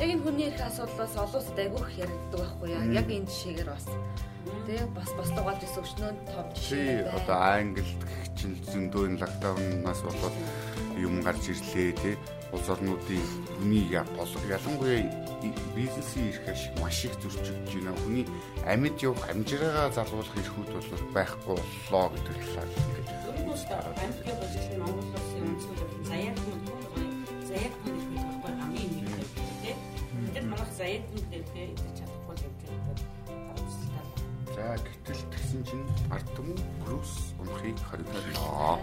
[0.00, 2.68] Яг энэ хүний их асуудлаас олон улсад айгүйх яригддаг байхгүй.
[2.94, 3.86] Яг энэ жишээгээр бас
[4.70, 6.78] Тэ бас бас дугаад ирсэн өчнөө том жишээ.
[6.78, 7.90] Тий, одоо Англид
[8.22, 10.36] хичээл зөндөө энэ локдаунаас болоод
[10.94, 12.14] юм гарч ирлээ тий.
[12.54, 13.18] Улс орнуудын
[13.58, 15.10] хүний ялангуяа
[15.74, 17.98] бизнесийн эрх ашиг маш их зөрчигдөж байна.
[17.98, 18.24] Хүний
[18.62, 21.58] амьд явах амжираагаа залруулах эрхүүд бол байхгүй
[21.90, 23.08] боллоо гэдэг талаар ингээд.
[23.26, 26.62] Өөрөөр хэлбэл амьд болж ирсэн Монгол улсын өнцгөл заяат нь
[27.42, 29.74] заяат нь их байхгүй хамгийн нэг тий.
[30.14, 31.06] Ингээд манайх заяат
[34.60, 38.76] За гэтэл тэгсэн чинь ард түмэн Брюс унахыг хариуллаа.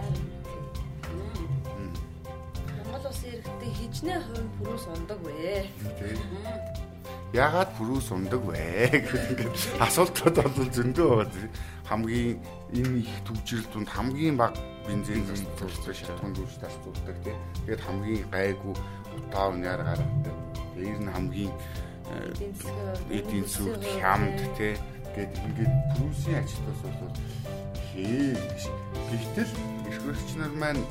[2.82, 5.70] Монгол улсын иргэдийн хижнээ хувь Брюс ундаг вэ?
[7.30, 11.46] Ягаад Брюс ундаг вэ гэдэг асуултууд бол зөндөө байгаа.
[11.86, 12.42] Хамгийн
[12.74, 17.38] энэ их төвжирэл тунд хамгийн бага бензин зарцуулдаг шатхан дүүж зарцуулдаг тийм.
[17.70, 18.74] Тэгээд хамгийн гайгүй
[19.14, 20.36] утаа үнээр гаргадаг.
[20.74, 21.54] Тэр нь хамгийн
[23.14, 27.14] эдийн засгийн хямд тийм гээд ингээд Прүсийн ажилтнаас бол
[27.90, 28.62] хээ гэж.
[29.10, 29.52] Гэвтэл
[29.90, 30.82] эрхвэрч нар маань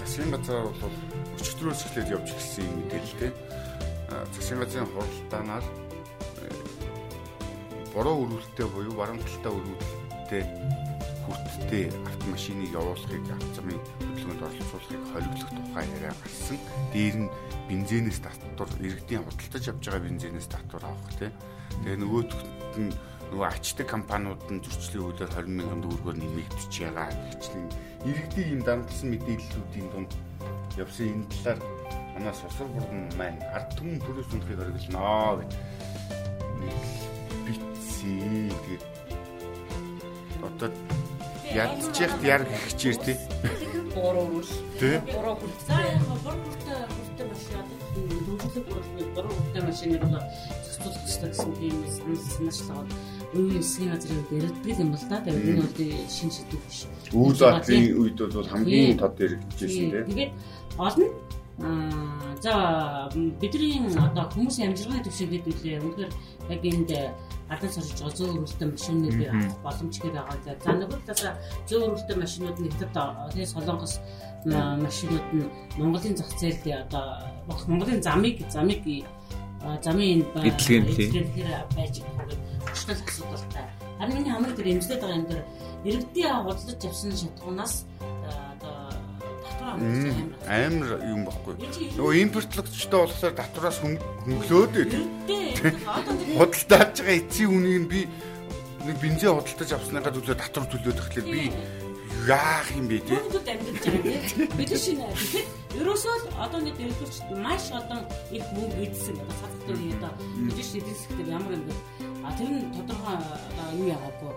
[0.00, 0.96] засгийн газар бол
[1.36, 3.32] өчигдрөөс эхлээд явж ирсэн мэдээлэлтэй.
[4.32, 6.48] Засгийн газрын хуралдаанаар э,
[7.92, 10.42] бороо өрүүлэлттэй буюу барамталтай өрүүлэлттэй
[11.24, 16.58] хүрттэй автомашиныг явуулахыг авто замын хөдөлгөөнд оролцуулахыг хориглох тухай яриа гарсан.
[16.92, 17.32] Дээр нь
[17.68, 21.32] бензинээс татвар иргэдийн худалдаж авч байгаа бензинээс татвар авах тийм.
[21.84, 22.92] Тэгээ нөгөөдөгт нь
[23.34, 27.66] нөгөө ачдаг компаниуд нь зөрчлийн хуулиар 20 мянган төгрөгөөр нэмэгдэж байгаа гэхчлэн
[28.06, 30.12] иргэдийн юм дамжсан мэдээллүүдийн дунд
[30.78, 31.58] явсан энэ талаар
[32.14, 35.52] манай сусар бүрэн маань ард түмэн төрөөс үнэхээр хориглоноо гэж
[37.42, 38.84] битсээ тэгээд
[40.46, 40.70] одоо
[41.50, 43.18] ядчих яар гэх чир тий
[43.98, 47.66] буруу үл тий буруу хүртээ буруу хүртээ хүртээ машин
[47.98, 54.90] дөрвөлөг буруу хүртээ машиныг бол зохицуулах хэрэгтэй гэсэн тийм санаачлаа үеийн засгийн газрын яригддаг юм
[54.94, 55.18] бол да.
[55.24, 55.76] Тэгээд энэ бол
[56.08, 56.78] шин шийдвэр биш.
[57.12, 60.06] Үйл бодлын үед бол хамгийн тод яригдчихсэн тийм.
[60.08, 60.32] Тэгээд
[60.78, 61.10] гол нь
[61.62, 62.54] аа за
[63.14, 66.12] бидний одоо хүмүүсийн амжиргааны төвшин гэдэг үлээ үнэхээр
[66.50, 66.90] яг энд
[67.48, 70.56] гадаад сорж байгаа зөөр өрөлттэй машинууд авах боломж гээд байгаа.
[70.64, 72.92] За нөгөө талаас зөөр өрөлттэй машинууд хэвээр
[73.30, 73.94] тэгээ солонгос
[74.86, 75.46] машинууд нь
[75.78, 77.06] Монголын зах зээлд одоо
[77.70, 78.82] Монголын замыг замыг
[79.84, 83.66] замын эдлэгээр байж байгаа хүчтэй асуудалтай.
[83.98, 85.42] Харин миний хамгийн тэр эмзлээд байгаа юм дээр
[85.86, 87.74] иргэдийн худалдаж авсан шатгуунаас
[88.26, 88.90] одоо
[89.46, 89.78] татвар
[90.50, 91.54] амар юм баггүй.
[91.94, 94.74] Нөгөө импортлогчтой болохоор татвараас хөнгөлөөд
[96.38, 98.00] худалдаж байгаа эцсийн үнийг би
[98.84, 101.42] нэг бензин худалдаж авсныхаа төлөө татвар төлөөд ихлээр би
[102.26, 103.14] яах юм бэ те?
[103.14, 104.48] Бүгд амьдарч байгаа те.
[104.58, 105.48] Бид шинэ тэгэхээр
[105.80, 110.12] ерөөсөө одоо нэг дэлгүүрч маш олон их мөнгө эдсэн одоо цацдаг юм одоо
[110.56, 111.74] гэж эдэлсэхдээ ямар юм бэ?
[112.24, 113.16] А тэр нь тодорхой
[113.76, 114.32] юу яагаагүй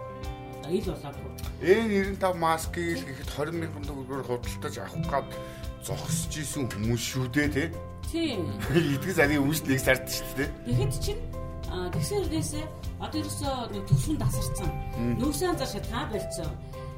[0.68, 1.32] одоо ил болоогүй.
[1.64, 5.30] Э95 маскыг л гэхэд 20 мянган төгрөгөөр худалдаж авах гад
[5.88, 7.64] зогсож исэн хүмүүс шүү дээ те.
[8.12, 8.44] Тийм.
[8.76, 10.50] Идэх сарын өмнө нэг сард шүү дээ.
[10.68, 11.22] Тэгэхэд чинь
[11.96, 12.66] тэгсэн үрдээсээ
[13.00, 13.56] одоо ерөөсөө
[13.88, 14.70] төсвөн тасарсан.
[15.20, 16.52] Нүүрсэн зар шатгаа болцсон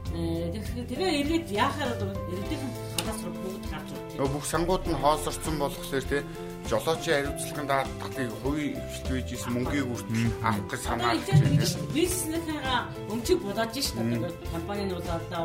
[0.09, 6.25] Тэгээ эргээд яахаар эрдийнхэн халаас руу бүгд гарч ирж бүх сангууд нь хоосорсон болохоор тий
[6.69, 11.13] жолоочийн хариуцлагын даатгалыг хувийн хвшил байж исэн мөнгийг үртэл авах гэж санаа
[11.97, 12.79] бизнесийнхээ
[13.11, 13.97] өмчийг бодож шít
[14.53, 15.43] компанийн болоолаа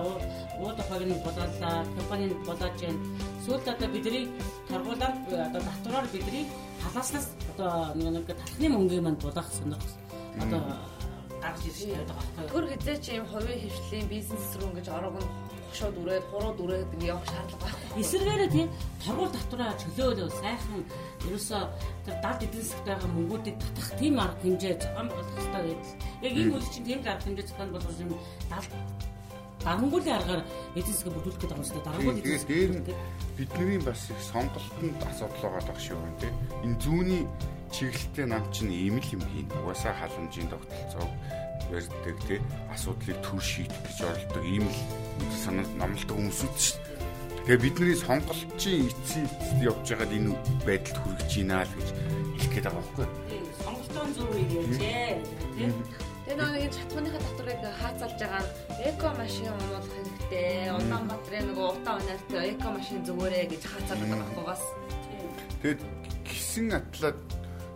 [0.65, 2.97] ууд хогны болоолаа компанийн болоож जैन
[3.45, 4.25] сүүлд одоо бидний
[4.69, 5.15] торгуулаар
[5.49, 6.45] одоо татвараар бидний
[6.85, 9.95] халааснаас одоо нэг талхны мөнгөний манд булаах сонирхол
[10.43, 10.61] одоо
[11.45, 12.21] гарч ирж байгаа.
[12.37, 12.53] Байхгүй юу.
[12.53, 15.29] Төр хизээ чи юм хувийн хвшлийн бизнес рүү ингэж орог нь
[15.75, 18.01] шууд үрээд хурууд үрээд ингэ явах шаардлага байхгүй.
[18.03, 18.69] Эсвэргээрээ тийм
[19.05, 20.83] торгуул татвараа чөлөөлөө сайхан
[21.27, 21.63] ерөөсөө
[22.07, 25.91] тэр дад эдийн засгт байгаа мөнгүүдийг татах тийм арга хэмжээ зохион байгуулах хэрэгтэй гэдэг.
[26.25, 28.11] Яг энэ үйл чинь тийм арга хэмжээ зохион болгож юм
[28.51, 28.67] дал
[29.65, 30.43] дарангуулын аргаар
[30.79, 31.85] эдийн засгийг бүрдүүлэх гэдэг юм шүү.
[31.85, 32.85] Дарангуул эдийн дээр нь
[33.39, 36.35] бидний бас их сонголтонд асуудал байгаа дах шүү юм тийм.
[36.65, 37.23] Энэ зүүнний
[37.75, 39.49] чиглэлтэй нам чинь ийм л юм хийн.
[39.65, 41.11] Угаасаа халамжийн тогтолцоог
[41.71, 42.41] барьдаг тий
[42.75, 44.79] асуудлыг төр шийдэх гэж оролдог ийм л
[45.33, 46.79] санаа номлодог хүмүүсүүд шүү.
[47.45, 50.33] Тэгээ бидний сонголтын эцсийн эцэст явж байгаад энэ
[50.65, 53.53] байдалд хүрэж байна л гэж хэлэх гээд байгаа байхгүй юу?
[53.61, 55.13] Сонголтын зөв үеийг ярьжээ.
[56.25, 58.45] Тэгээ нэг чатгууныхаа татварыг хаацалж байгаа
[58.81, 60.73] эко машин оруулах хэрэгтэй.
[60.73, 64.63] Улаанбаатарын нөгөө утаа унаартай эко машин зүгээрээ гэж хаацалж байгаа байхгүй бас.
[65.61, 65.81] Тэгээд
[66.25, 67.21] гисэн атлаад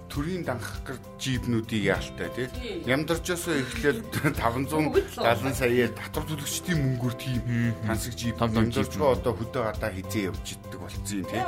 [0.08, 2.48] төрийн данхгар жипнүүдийг яалтай тий.
[2.88, 4.02] Ямдарчаасаа эхлээл
[4.40, 10.80] 570 саяар татвар төлөгчдийн мөнгөөр тийм тансаг жип ямдарчгаа одоо хөдөө гадаа хизээ явж иддэг
[10.80, 11.42] болцсон тий.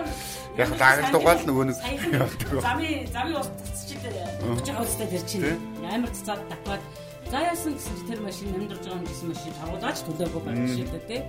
[0.60, 1.76] Яг лагал дугаал нөгөө нэг
[2.66, 4.04] замын замын ус цэцчил
[4.52, 5.46] өгч байгаа үстэй тэр чинь
[5.84, 6.82] амар цацаад татваад
[7.30, 11.20] За яасан гэсэн тэр машин нэмдэрж байгаа юм гэсэн машин торгуулаач төлөөгүй байх шиг тий.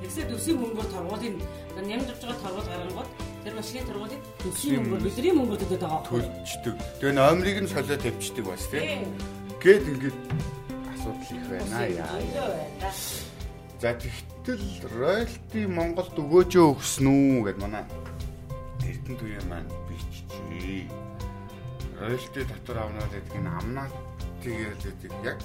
[0.00, 1.36] Тэгсээ төсвийн мөнгөөр торгуулын
[1.84, 3.08] нэмдэрж байгаа торгуул гарангууд
[3.44, 6.20] Тэр машины тургуулийг төсвийн мөнгөөр бидний мөнгөөр төлөд байгаа байхгүй.
[6.24, 6.76] Төлчдөг.
[6.96, 9.04] Тэгээ номерыг нь солио тавьчихдаг бас тийм.
[9.60, 10.18] Гээд ингээд
[10.96, 12.88] асуудал их байна яа.
[13.84, 14.64] За тэгтэл
[14.96, 17.84] роялти Монголд өгөөжөө өгсөн үү гэд манай
[18.80, 20.88] Эрдэнэ туяа маань биччихээ.
[22.00, 23.88] Роялти татвар авнаа гэдэг энэ амнаа
[24.40, 25.38] тэгээд гэдэг яг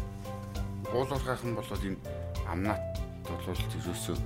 [0.96, 2.00] уулуурхайхан болоод энэ
[2.48, 2.80] амнаат
[3.28, 4.18] болвол ерөөсөө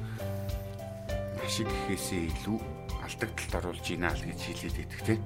[1.42, 2.73] ашиг гэхээсээ илүү
[3.06, 5.22] алдагдлалд оруулж ийна л гэж хэлээд байдаг тийм.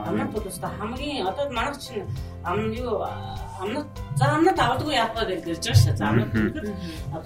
[0.00, 2.06] Амнат бол өстой хамгийн одоо манайх чинь
[2.44, 3.04] ам юу
[3.60, 5.96] амнат за амнат авдаггүй яахгүй гэж ярьж байгаа шүү.
[5.98, 6.30] За амнат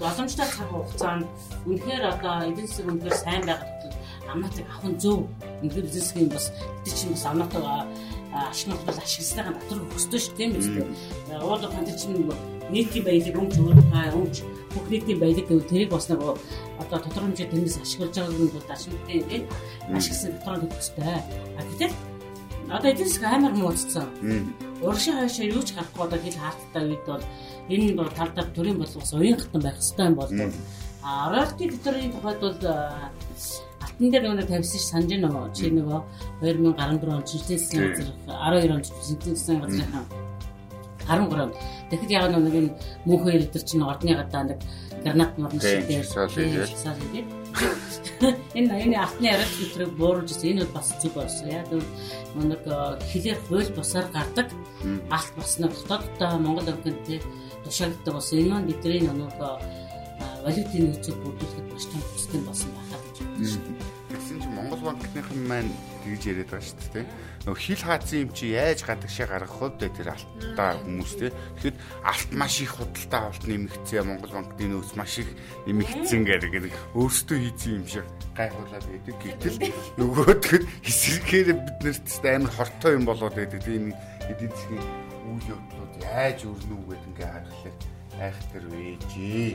[0.01, 1.25] боломжтой цаг хугацаанд
[1.65, 3.93] үнэхээр одоо эдийн засаг үнэхээр сайн байгаад
[4.31, 5.19] амнатыг авах нь зөв.
[5.61, 6.51] Үнэхээр эдийн засгийн бас
[6.83, 7.63] тэр чинь бас амнатыг
[8.35, 10.87] ашиглах бол ашигласныхаа дотор өсдөө шүү тийм биз дээ.
[11.39, 12.27] Уулын пант чинь
[12.73, 14.35] нийтийн баялаг өмч өөрийнхөө өмч
[14.73, 18.73] бүх нийтийн баялаг гэвэл тэрийг бас нэг одоо тодорхой хэмжээ тэрнээс ашиглаж байгааг нь бол
[18.75, 19.43] ашигтай тийм
[19.95, 21.19] ашигласан тодорхой төлөвчтэй.
[21.57, 21.93] А гэтэл
[22.69, 24.07] одоо эдийн засаг амар мууцсан.
[24.81, 27.23] Урагшаа хаашаа юу ч гарахгүй одоо хэл хаалттай үед бол
[27.69, 30.51] энэ бол тал дээр төрийн боловс уян хатан байх хэрэгтэй юм болдог.
[31.05, 32.57] А роялти доторын тухайд бол
[33.85, 35.99] алтан дээр нөгөө тавьсан ш санаж нөгөө чи нөгөө
[36.41, 40.24] 2014 он жилийн засгийн газар 12 он жилийн засгийн газрынхаа
[41.07, 41.29] 13
[41.89, 42.71] Тэгэхэд яг нэг энэ
[43.05, 44.59] мөнхөө ирдэр чинь ордны гадаа нэг
[45.05, 47.29] гранат морн шиг дээр сал хийгээд
[48.57, 50.49] энэ аяны алтны арга фильтрийг бууруулж ирсэн.
[50.51, 51.47] Энэ бол бас зүг болсон.
[51.53, 52.63] Яг нэг
[53.11, 54.49] хилээр хууль бусаар гардаг
[55.13, 57.21] алт нэг дотооддоо Монгол банкнд
[57.63, 58.39] тушаагддаг болсон.
[58.39, 59.37] Энэ маань бидний нэг
[60.45, 63.85] валютын нөөцөд бүрдүүлэхэд маш том хүсдэг болсон байхад гэж байна.
[64.09, 65.71] Тэгсэн чинь Монгол банкныхан маань
[66.05, 67.05] тэгж яриад байгаа шүү дээ.
[67.45, 71.33] Нөгөө хил хаацсан юм чи яаж гадагшаа гаргах вэ тэр алтаа хүмүүс те.
[71.57, 75.29] Тэгэхэд алт маш их худалдаа авалт нэмэгцээ Монгол банкны нөөц маш их
[75.65, 78.05] нэмэгдсэн гэдэг өөрсдөө хийсэн юм шиг
[78.37, 79.15] гайхуулаад байдаг.
[79.17, 79.57] Гэтэл
[79.97, 83.61] нөгөө тэгэхэд эсрэгээр бид нарт амар хортой юм болоод байдаг.
[83.65, 83.93] Тийм
[84.29, 84.85] эдийн засгийн
[85.25, 87.77] үйл явдлууд яаж өрнө үү гэдэг ингээ харахад
[88.21, 89.53] айхтар вэжээ.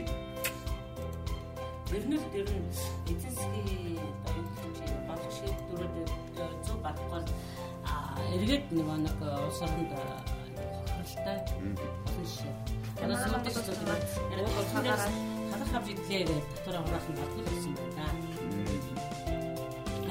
[1.91, 2.71] Тэрнээс тэр нь
[3.11, 3.99] эцэс засгийн
[5.41, 5.95] болох шийдвэрүүд
[6.65, 7.21] зөв гарахгүй
[8.35, 11.37] эргээд нөгөө нэг улс оронд хохиролтой
[12.05, 12.53] болно шээ.
[12.99, 15.09] Танаас мэдээж зүйл яг хагаараа
[15.51, 16.23] халах авч идлээ
[16.55, 18.03] татвар авах нь болов гэсэн байна.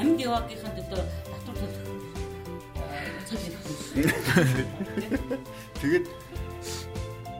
[0.00, 1.74] Амьд яваагийнханд одоо татвар төлөх
[3.28, 3.64] цал хэлэх.
[5.80, 6.06] Тэгээд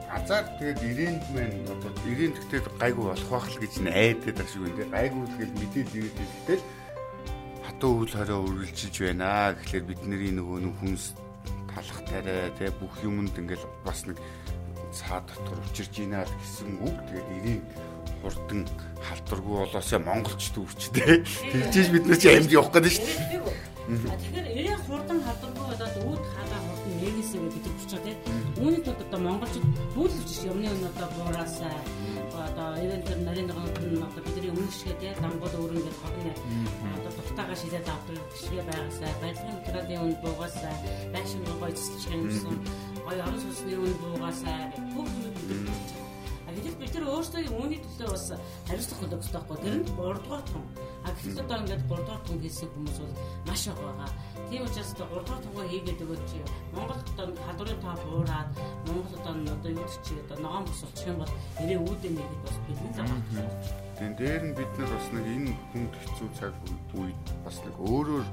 [0.09, 4.61] азар тэгээд ирээнд маань одоо ирээн тэгтээ гайгүй болох байх л гэж найдаад байгаа шиг
[4.65, 4.93] байна.
[4.95, 6.63] Гайгүй тэгэл мэдээлэл ирээд хэлтэл
[7.81, 9.57] хатуу үйл хорио үргэлжилж байна.
[9.57, 11.17] Тэгэхээр бидний нөгөө нэг хүнс
[11.65, 14.21] талах тарай тэ бүх юмд ингээл бас нэг
[14.93, 16.93] цаа дотор учирж ийна гэсэн үг.
[17.09, 17.65] Тэгээд ирээнд
[18.21, 18.61] хурдан
[19.01, 21.25] халдваргүй болоосоо монголч төвчтэй.
[21.25, 23.41] Тэгжээж бид нар чи амьд явах гэдэг шүү дээ.
[23.81, 28.37] Тэгэхээр эрээ хурдан халдваргүй болоод үүд хаалаа хурдан нэгнэсээ бид нар хүч чадаа тийм.
[28.61, 29.67] Үүний тулд одоо монголчууд
[29.97, 31.75] бүлэлж юмны өн одоо бураасаа
[32.45, 33.70] одоо эрен тэр нарийн нэгэн
[34.77, 36.31] шигээ тийм дамгууд өөр ингээд хотны
[36.95, 40.75] одоо дуртайгаа шилээд авдаг шигээ байгаасаа барилгын материалын үн буугаасаа
[41.13, 42.55] байшин гоё цэцчгэн гэсэн
[43.05, 44.59] гоё орон сууцны үн буугаасаа
[44.95, 46.11] бүх бид нар хүч чадаа
[46.51, 48.27] Гэтэл бид нар өөрсдөө үүний төлөө бас
[48.67, 49.57] хариуцлах төлөвтэй байхгүй.
[49.63, 50.63] Тэр нь 3 дугаар тун.
[51.07, 53.15] А гэтэл одоо ингээд 3 дугаар тун хийсэн хүмүүс бол
[53.47, 54.09] маш их байгаа.
[54.51, 56.37] Тийм учраас одоо 3 дугаар тунгаа хийгээд өгөөд чи
[56.75, 58.49] Монголд одоо хадварын тоо буураад
[58.85, 62.57] Монгол одоо одоо юу чи одоо ногоон бус болчих юм бол ирээ үүдээ нэгэд бас
[62.67, 63.90] бидний замаа.
[64.01, 66.57] Тийм дээр нь бид нар бас нэг энэ хүнд хэцүү цаг
[66.97, 68.25] үед бас нэг өөрөөр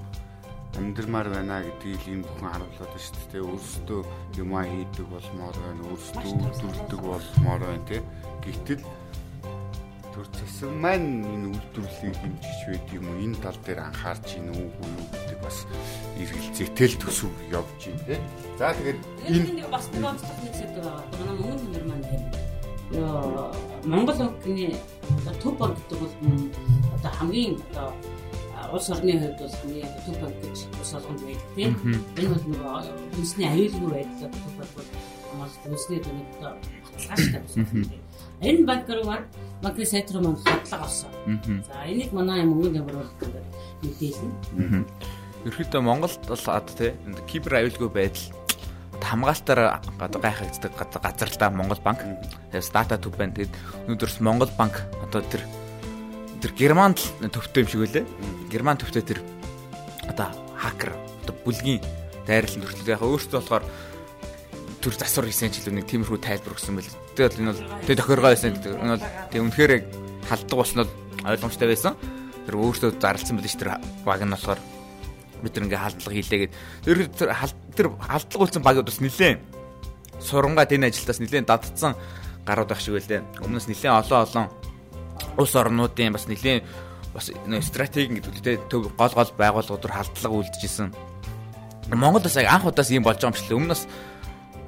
[0.81, 3.45] амьдрмаар байна гэдгийг энэ бүхэн харуулдаг шүү дээ.
[3.45, 4.01] Өөрсдөө
[4.41, 8.01] юмаа хийдэг болмоор байна, өөрсдөө үйлдвэрлэдэг болмоор байна тий.
[8.49, 8.83] Гэтэл
[10.17, 13.21] төр зэсэн маань энэ үйлдвэрлэлийг хэмжиж байд юм уу?
[13.29, 15.69] Энэ тал дээр анхаарч ийн үгүй юу гэдэг бас
[16.17, 18.21] эргэлзээтэй л төсөв явж байна тий.
[18.57, 19.01] За тэгээд
[19.37, 21.05] энэ бас нэг онцлог нэг зүйл байгаа.
[21.13, 22.48] Манай өмнө нэр маань ёо
[22.91, 24.73] Монгол банкны
[25.43, 26.13] төв банк гэдэг бол
[26.97, 27.93] одоо хамгийн одоо
[28.73, 31.77] улс орны хувьд бол хамгийн төв банк гэж улс олгонд байдаг тийм.
[32.17, 34.89] Энэ бол нөгөө үндэсний аюулгүй байдлаар төв банк бол
[35.29, 37.43] хамаас үндэсний төвөд баталгаажтай.
[38.41, 39.05] Энэ банк руу
[39.63, 41.13] банкны сайт руу маань хадлага авсан.
[41.69, 43.45] За энийг манай юм өнгөнд ямруулах гэдэг
[43.85, 44.33] мэдээлэл.
[45.45, 46.93] Ерөнхийдөө Монголд бол одоо тий
[47.29, 48.38] кибер аюулгүй байдал
[49.09, 52.05] хамгаалтаар одоо гайхагддаг газар л да Монгол банк.
[52.53, 53.33] Тэгээс дата төв байна.
[53.33, 53.53] Тэгэд
[53.89, 55.43] өнөөдөрс Монгол банк одоо тэр
[56.45, 58.05] тэр Германд төвтэй юм шиг үлээ.
[58.53, 59.21] Герман төвтэй тэр
[60.07, 60.93] одоо хакер
[61.25, 61.81] одоо бүлгийн
[62.29, 63.65] дайрлал төрөлтэй яг өөртөө болохоор
[64.85, 66.93] төр засвар хийсэн ч илүү нэг тиймэрхүү тайлбар өгсөн байл.
[67.17, 68.55] Тэгээд энэ бол тэг тохиоргоо байсан.
[68.55, 69.73] Энэ бол тэг үнэхээр
[70.29, 70.93] халддаг болсон бол
[71.27, 71.93] ойлгомжтой байсан.
[72.47, 74.61] Тэр өөртөө зарлсан байл ш тэр баг нь болохоор
[75.43, 76.53] бид нар ингээ халдлага хийлээгээд
[76.85, 77.29] тэр тэр
[77.77, 79.37] тэр халдлага болсон багууд бас нилээн
[80.21, 81.95] сурангаад энэ ажилтаас нилээн дадцсан
[82.47, 83.23] гарууд байх шиг байлээ.
[83.45, 84.47] Өмнөөс нилээн олон олон
[85.39, 86.63] улс орнуудын бас нэлийн
[87.15, 87.31] бас
[87.67, 90.95] стратеги гэдэг үлдээ төв гол гол байгууллагууд халдлага үлдэжсэн.
[91.95, 93.83] Монгол бас анх удаас ийм болж байгаа юм шиг л өмнөөс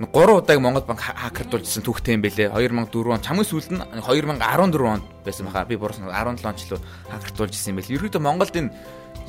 [0.00, 2.48] 3 удааг Монгол банк хакердуулжсэн түүхтэй юм бэлээ.
[2.56, 4.40] 2004 он чамын сүүлд нь 2014
[4.80, 5.68] онд байсан баха.
[5.68, 6.80] Би буруу 17 он ч лөө
[7.12, 7.92] хакердуулжсэн юм бэл.
[8.00, 8.72] Ерөөдөө Монголд энэ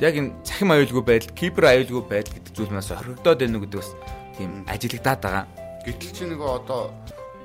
[0.02, 3.78] яг энэ цахим аюулгүй байдал, кибер аюулгүй байдал гэдэг зүйл манаас хоригдоод байна уу гэдэг
[3.78, 3.90] бас
[4.34, 5.46] тийм ажиглагдаад байгаа.
[5.86, 6.90] Гэтэл чи нөгөө одоо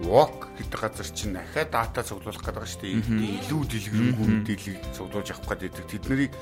[0.02, 3.46] walk гэдэг газар чинь ахаа дата цуглуулах гэдэг байгаа шүү дээ.
[3.46, 5.86] Илүү дэлгэрэнгүй мэдээллийг цуглуулж авах гэдэг.
[5.86, 6.34] Тэднийг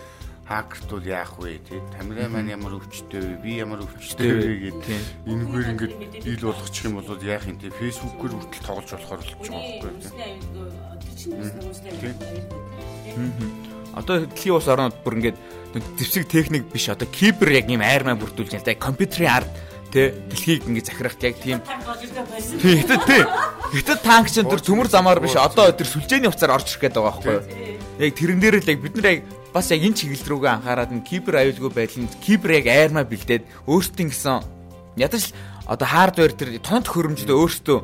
[0.47, 1.60] хакерт бол яах вэ?
[1.67, 3.41] Тий камера маань ямар өвчтэй вэ?
[3.41, 7.58] Би ямар өвчтэй вэ гэдэг энэгээр ингээд ил болгочих юм бол яах юм?
[7.58, 10.13] Тий фэйсбүүкээр хүртэл тоглож болохоор болчих жоох байхгүй тий
[13.97, 15.38] Одоо дэлхийн улс орнууд бүр ингээд
[16.00, 16.90] зэвсэг техник биш.
[16.90, 19.52] Одоо кибер яг юм айрмаа бүрдүүлж байна компьютерийн ард
[19.92, 21.60] тий дэлхийг ингээ захирахт яг тийм
[22.62, 23.24] тий хэтэд тий.
[23.76, 25.36] Хэтэд танк чинь тэр төмөр замаар биш.
[25.36, 28.96] Одоо тэр сүлжээний уцаар орж ирэх гээд байгаа байхгүй яг тэрэн дээр л яг бид
[29.00, 29.22] нар яг
[29.56, 34.12] бас яг энэ чиглэл рүүгээ анхаарад н кибер аюулгүй байдлын кибер яг айрмаа бэлдээд өөрсдийн
[34.12, 34.44] гэсэн
[35.00, 35.32] ядаж
[35.64, 37.80] одоо хардвер тэр тоног хөрөмжөд өөрсдөө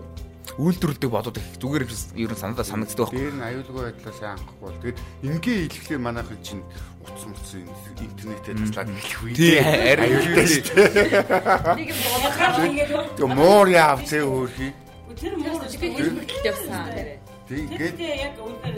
[0.60, 3.20] үйлдвэрлэдэг бодоод их зүгээр ер нь санаадаа санагддаг байхгүй.
[3.20, 6.64] Тэр нь аюулгүй байдлаас анхахгүй бол тэгээд ингээ хэлэхлээр манайхан чинь
[7.02, 9.34] утас мутас интернетээр таслаад хэлэх үе.
[9.36, 10.92] Тий аюултай шүү дээ.
[11.80, 14.72] Нэг юм бодлохоор ингээд Тэг муур яав зэ хөөрхий.
[15.22, 16.84] тэр муур хэлбэлт явсан.
[17.48, 18.78] Тий тэгээд яг үнээр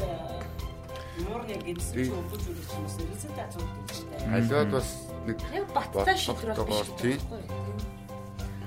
[1.23, 2.86] муурны гэдсэн чинь өвдөж үлдэх юм?
[3.13, 4.33] Резет ажууд гэж таа.
[4.33, 4.89] алиад бас
[5.25, 5.38] нэг
[5.73, 7.21] баттай шийдвэр биш.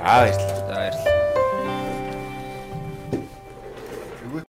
[0.00, 0.66] За баярлалаа.
[0.68, 1.29] За баярлалаа.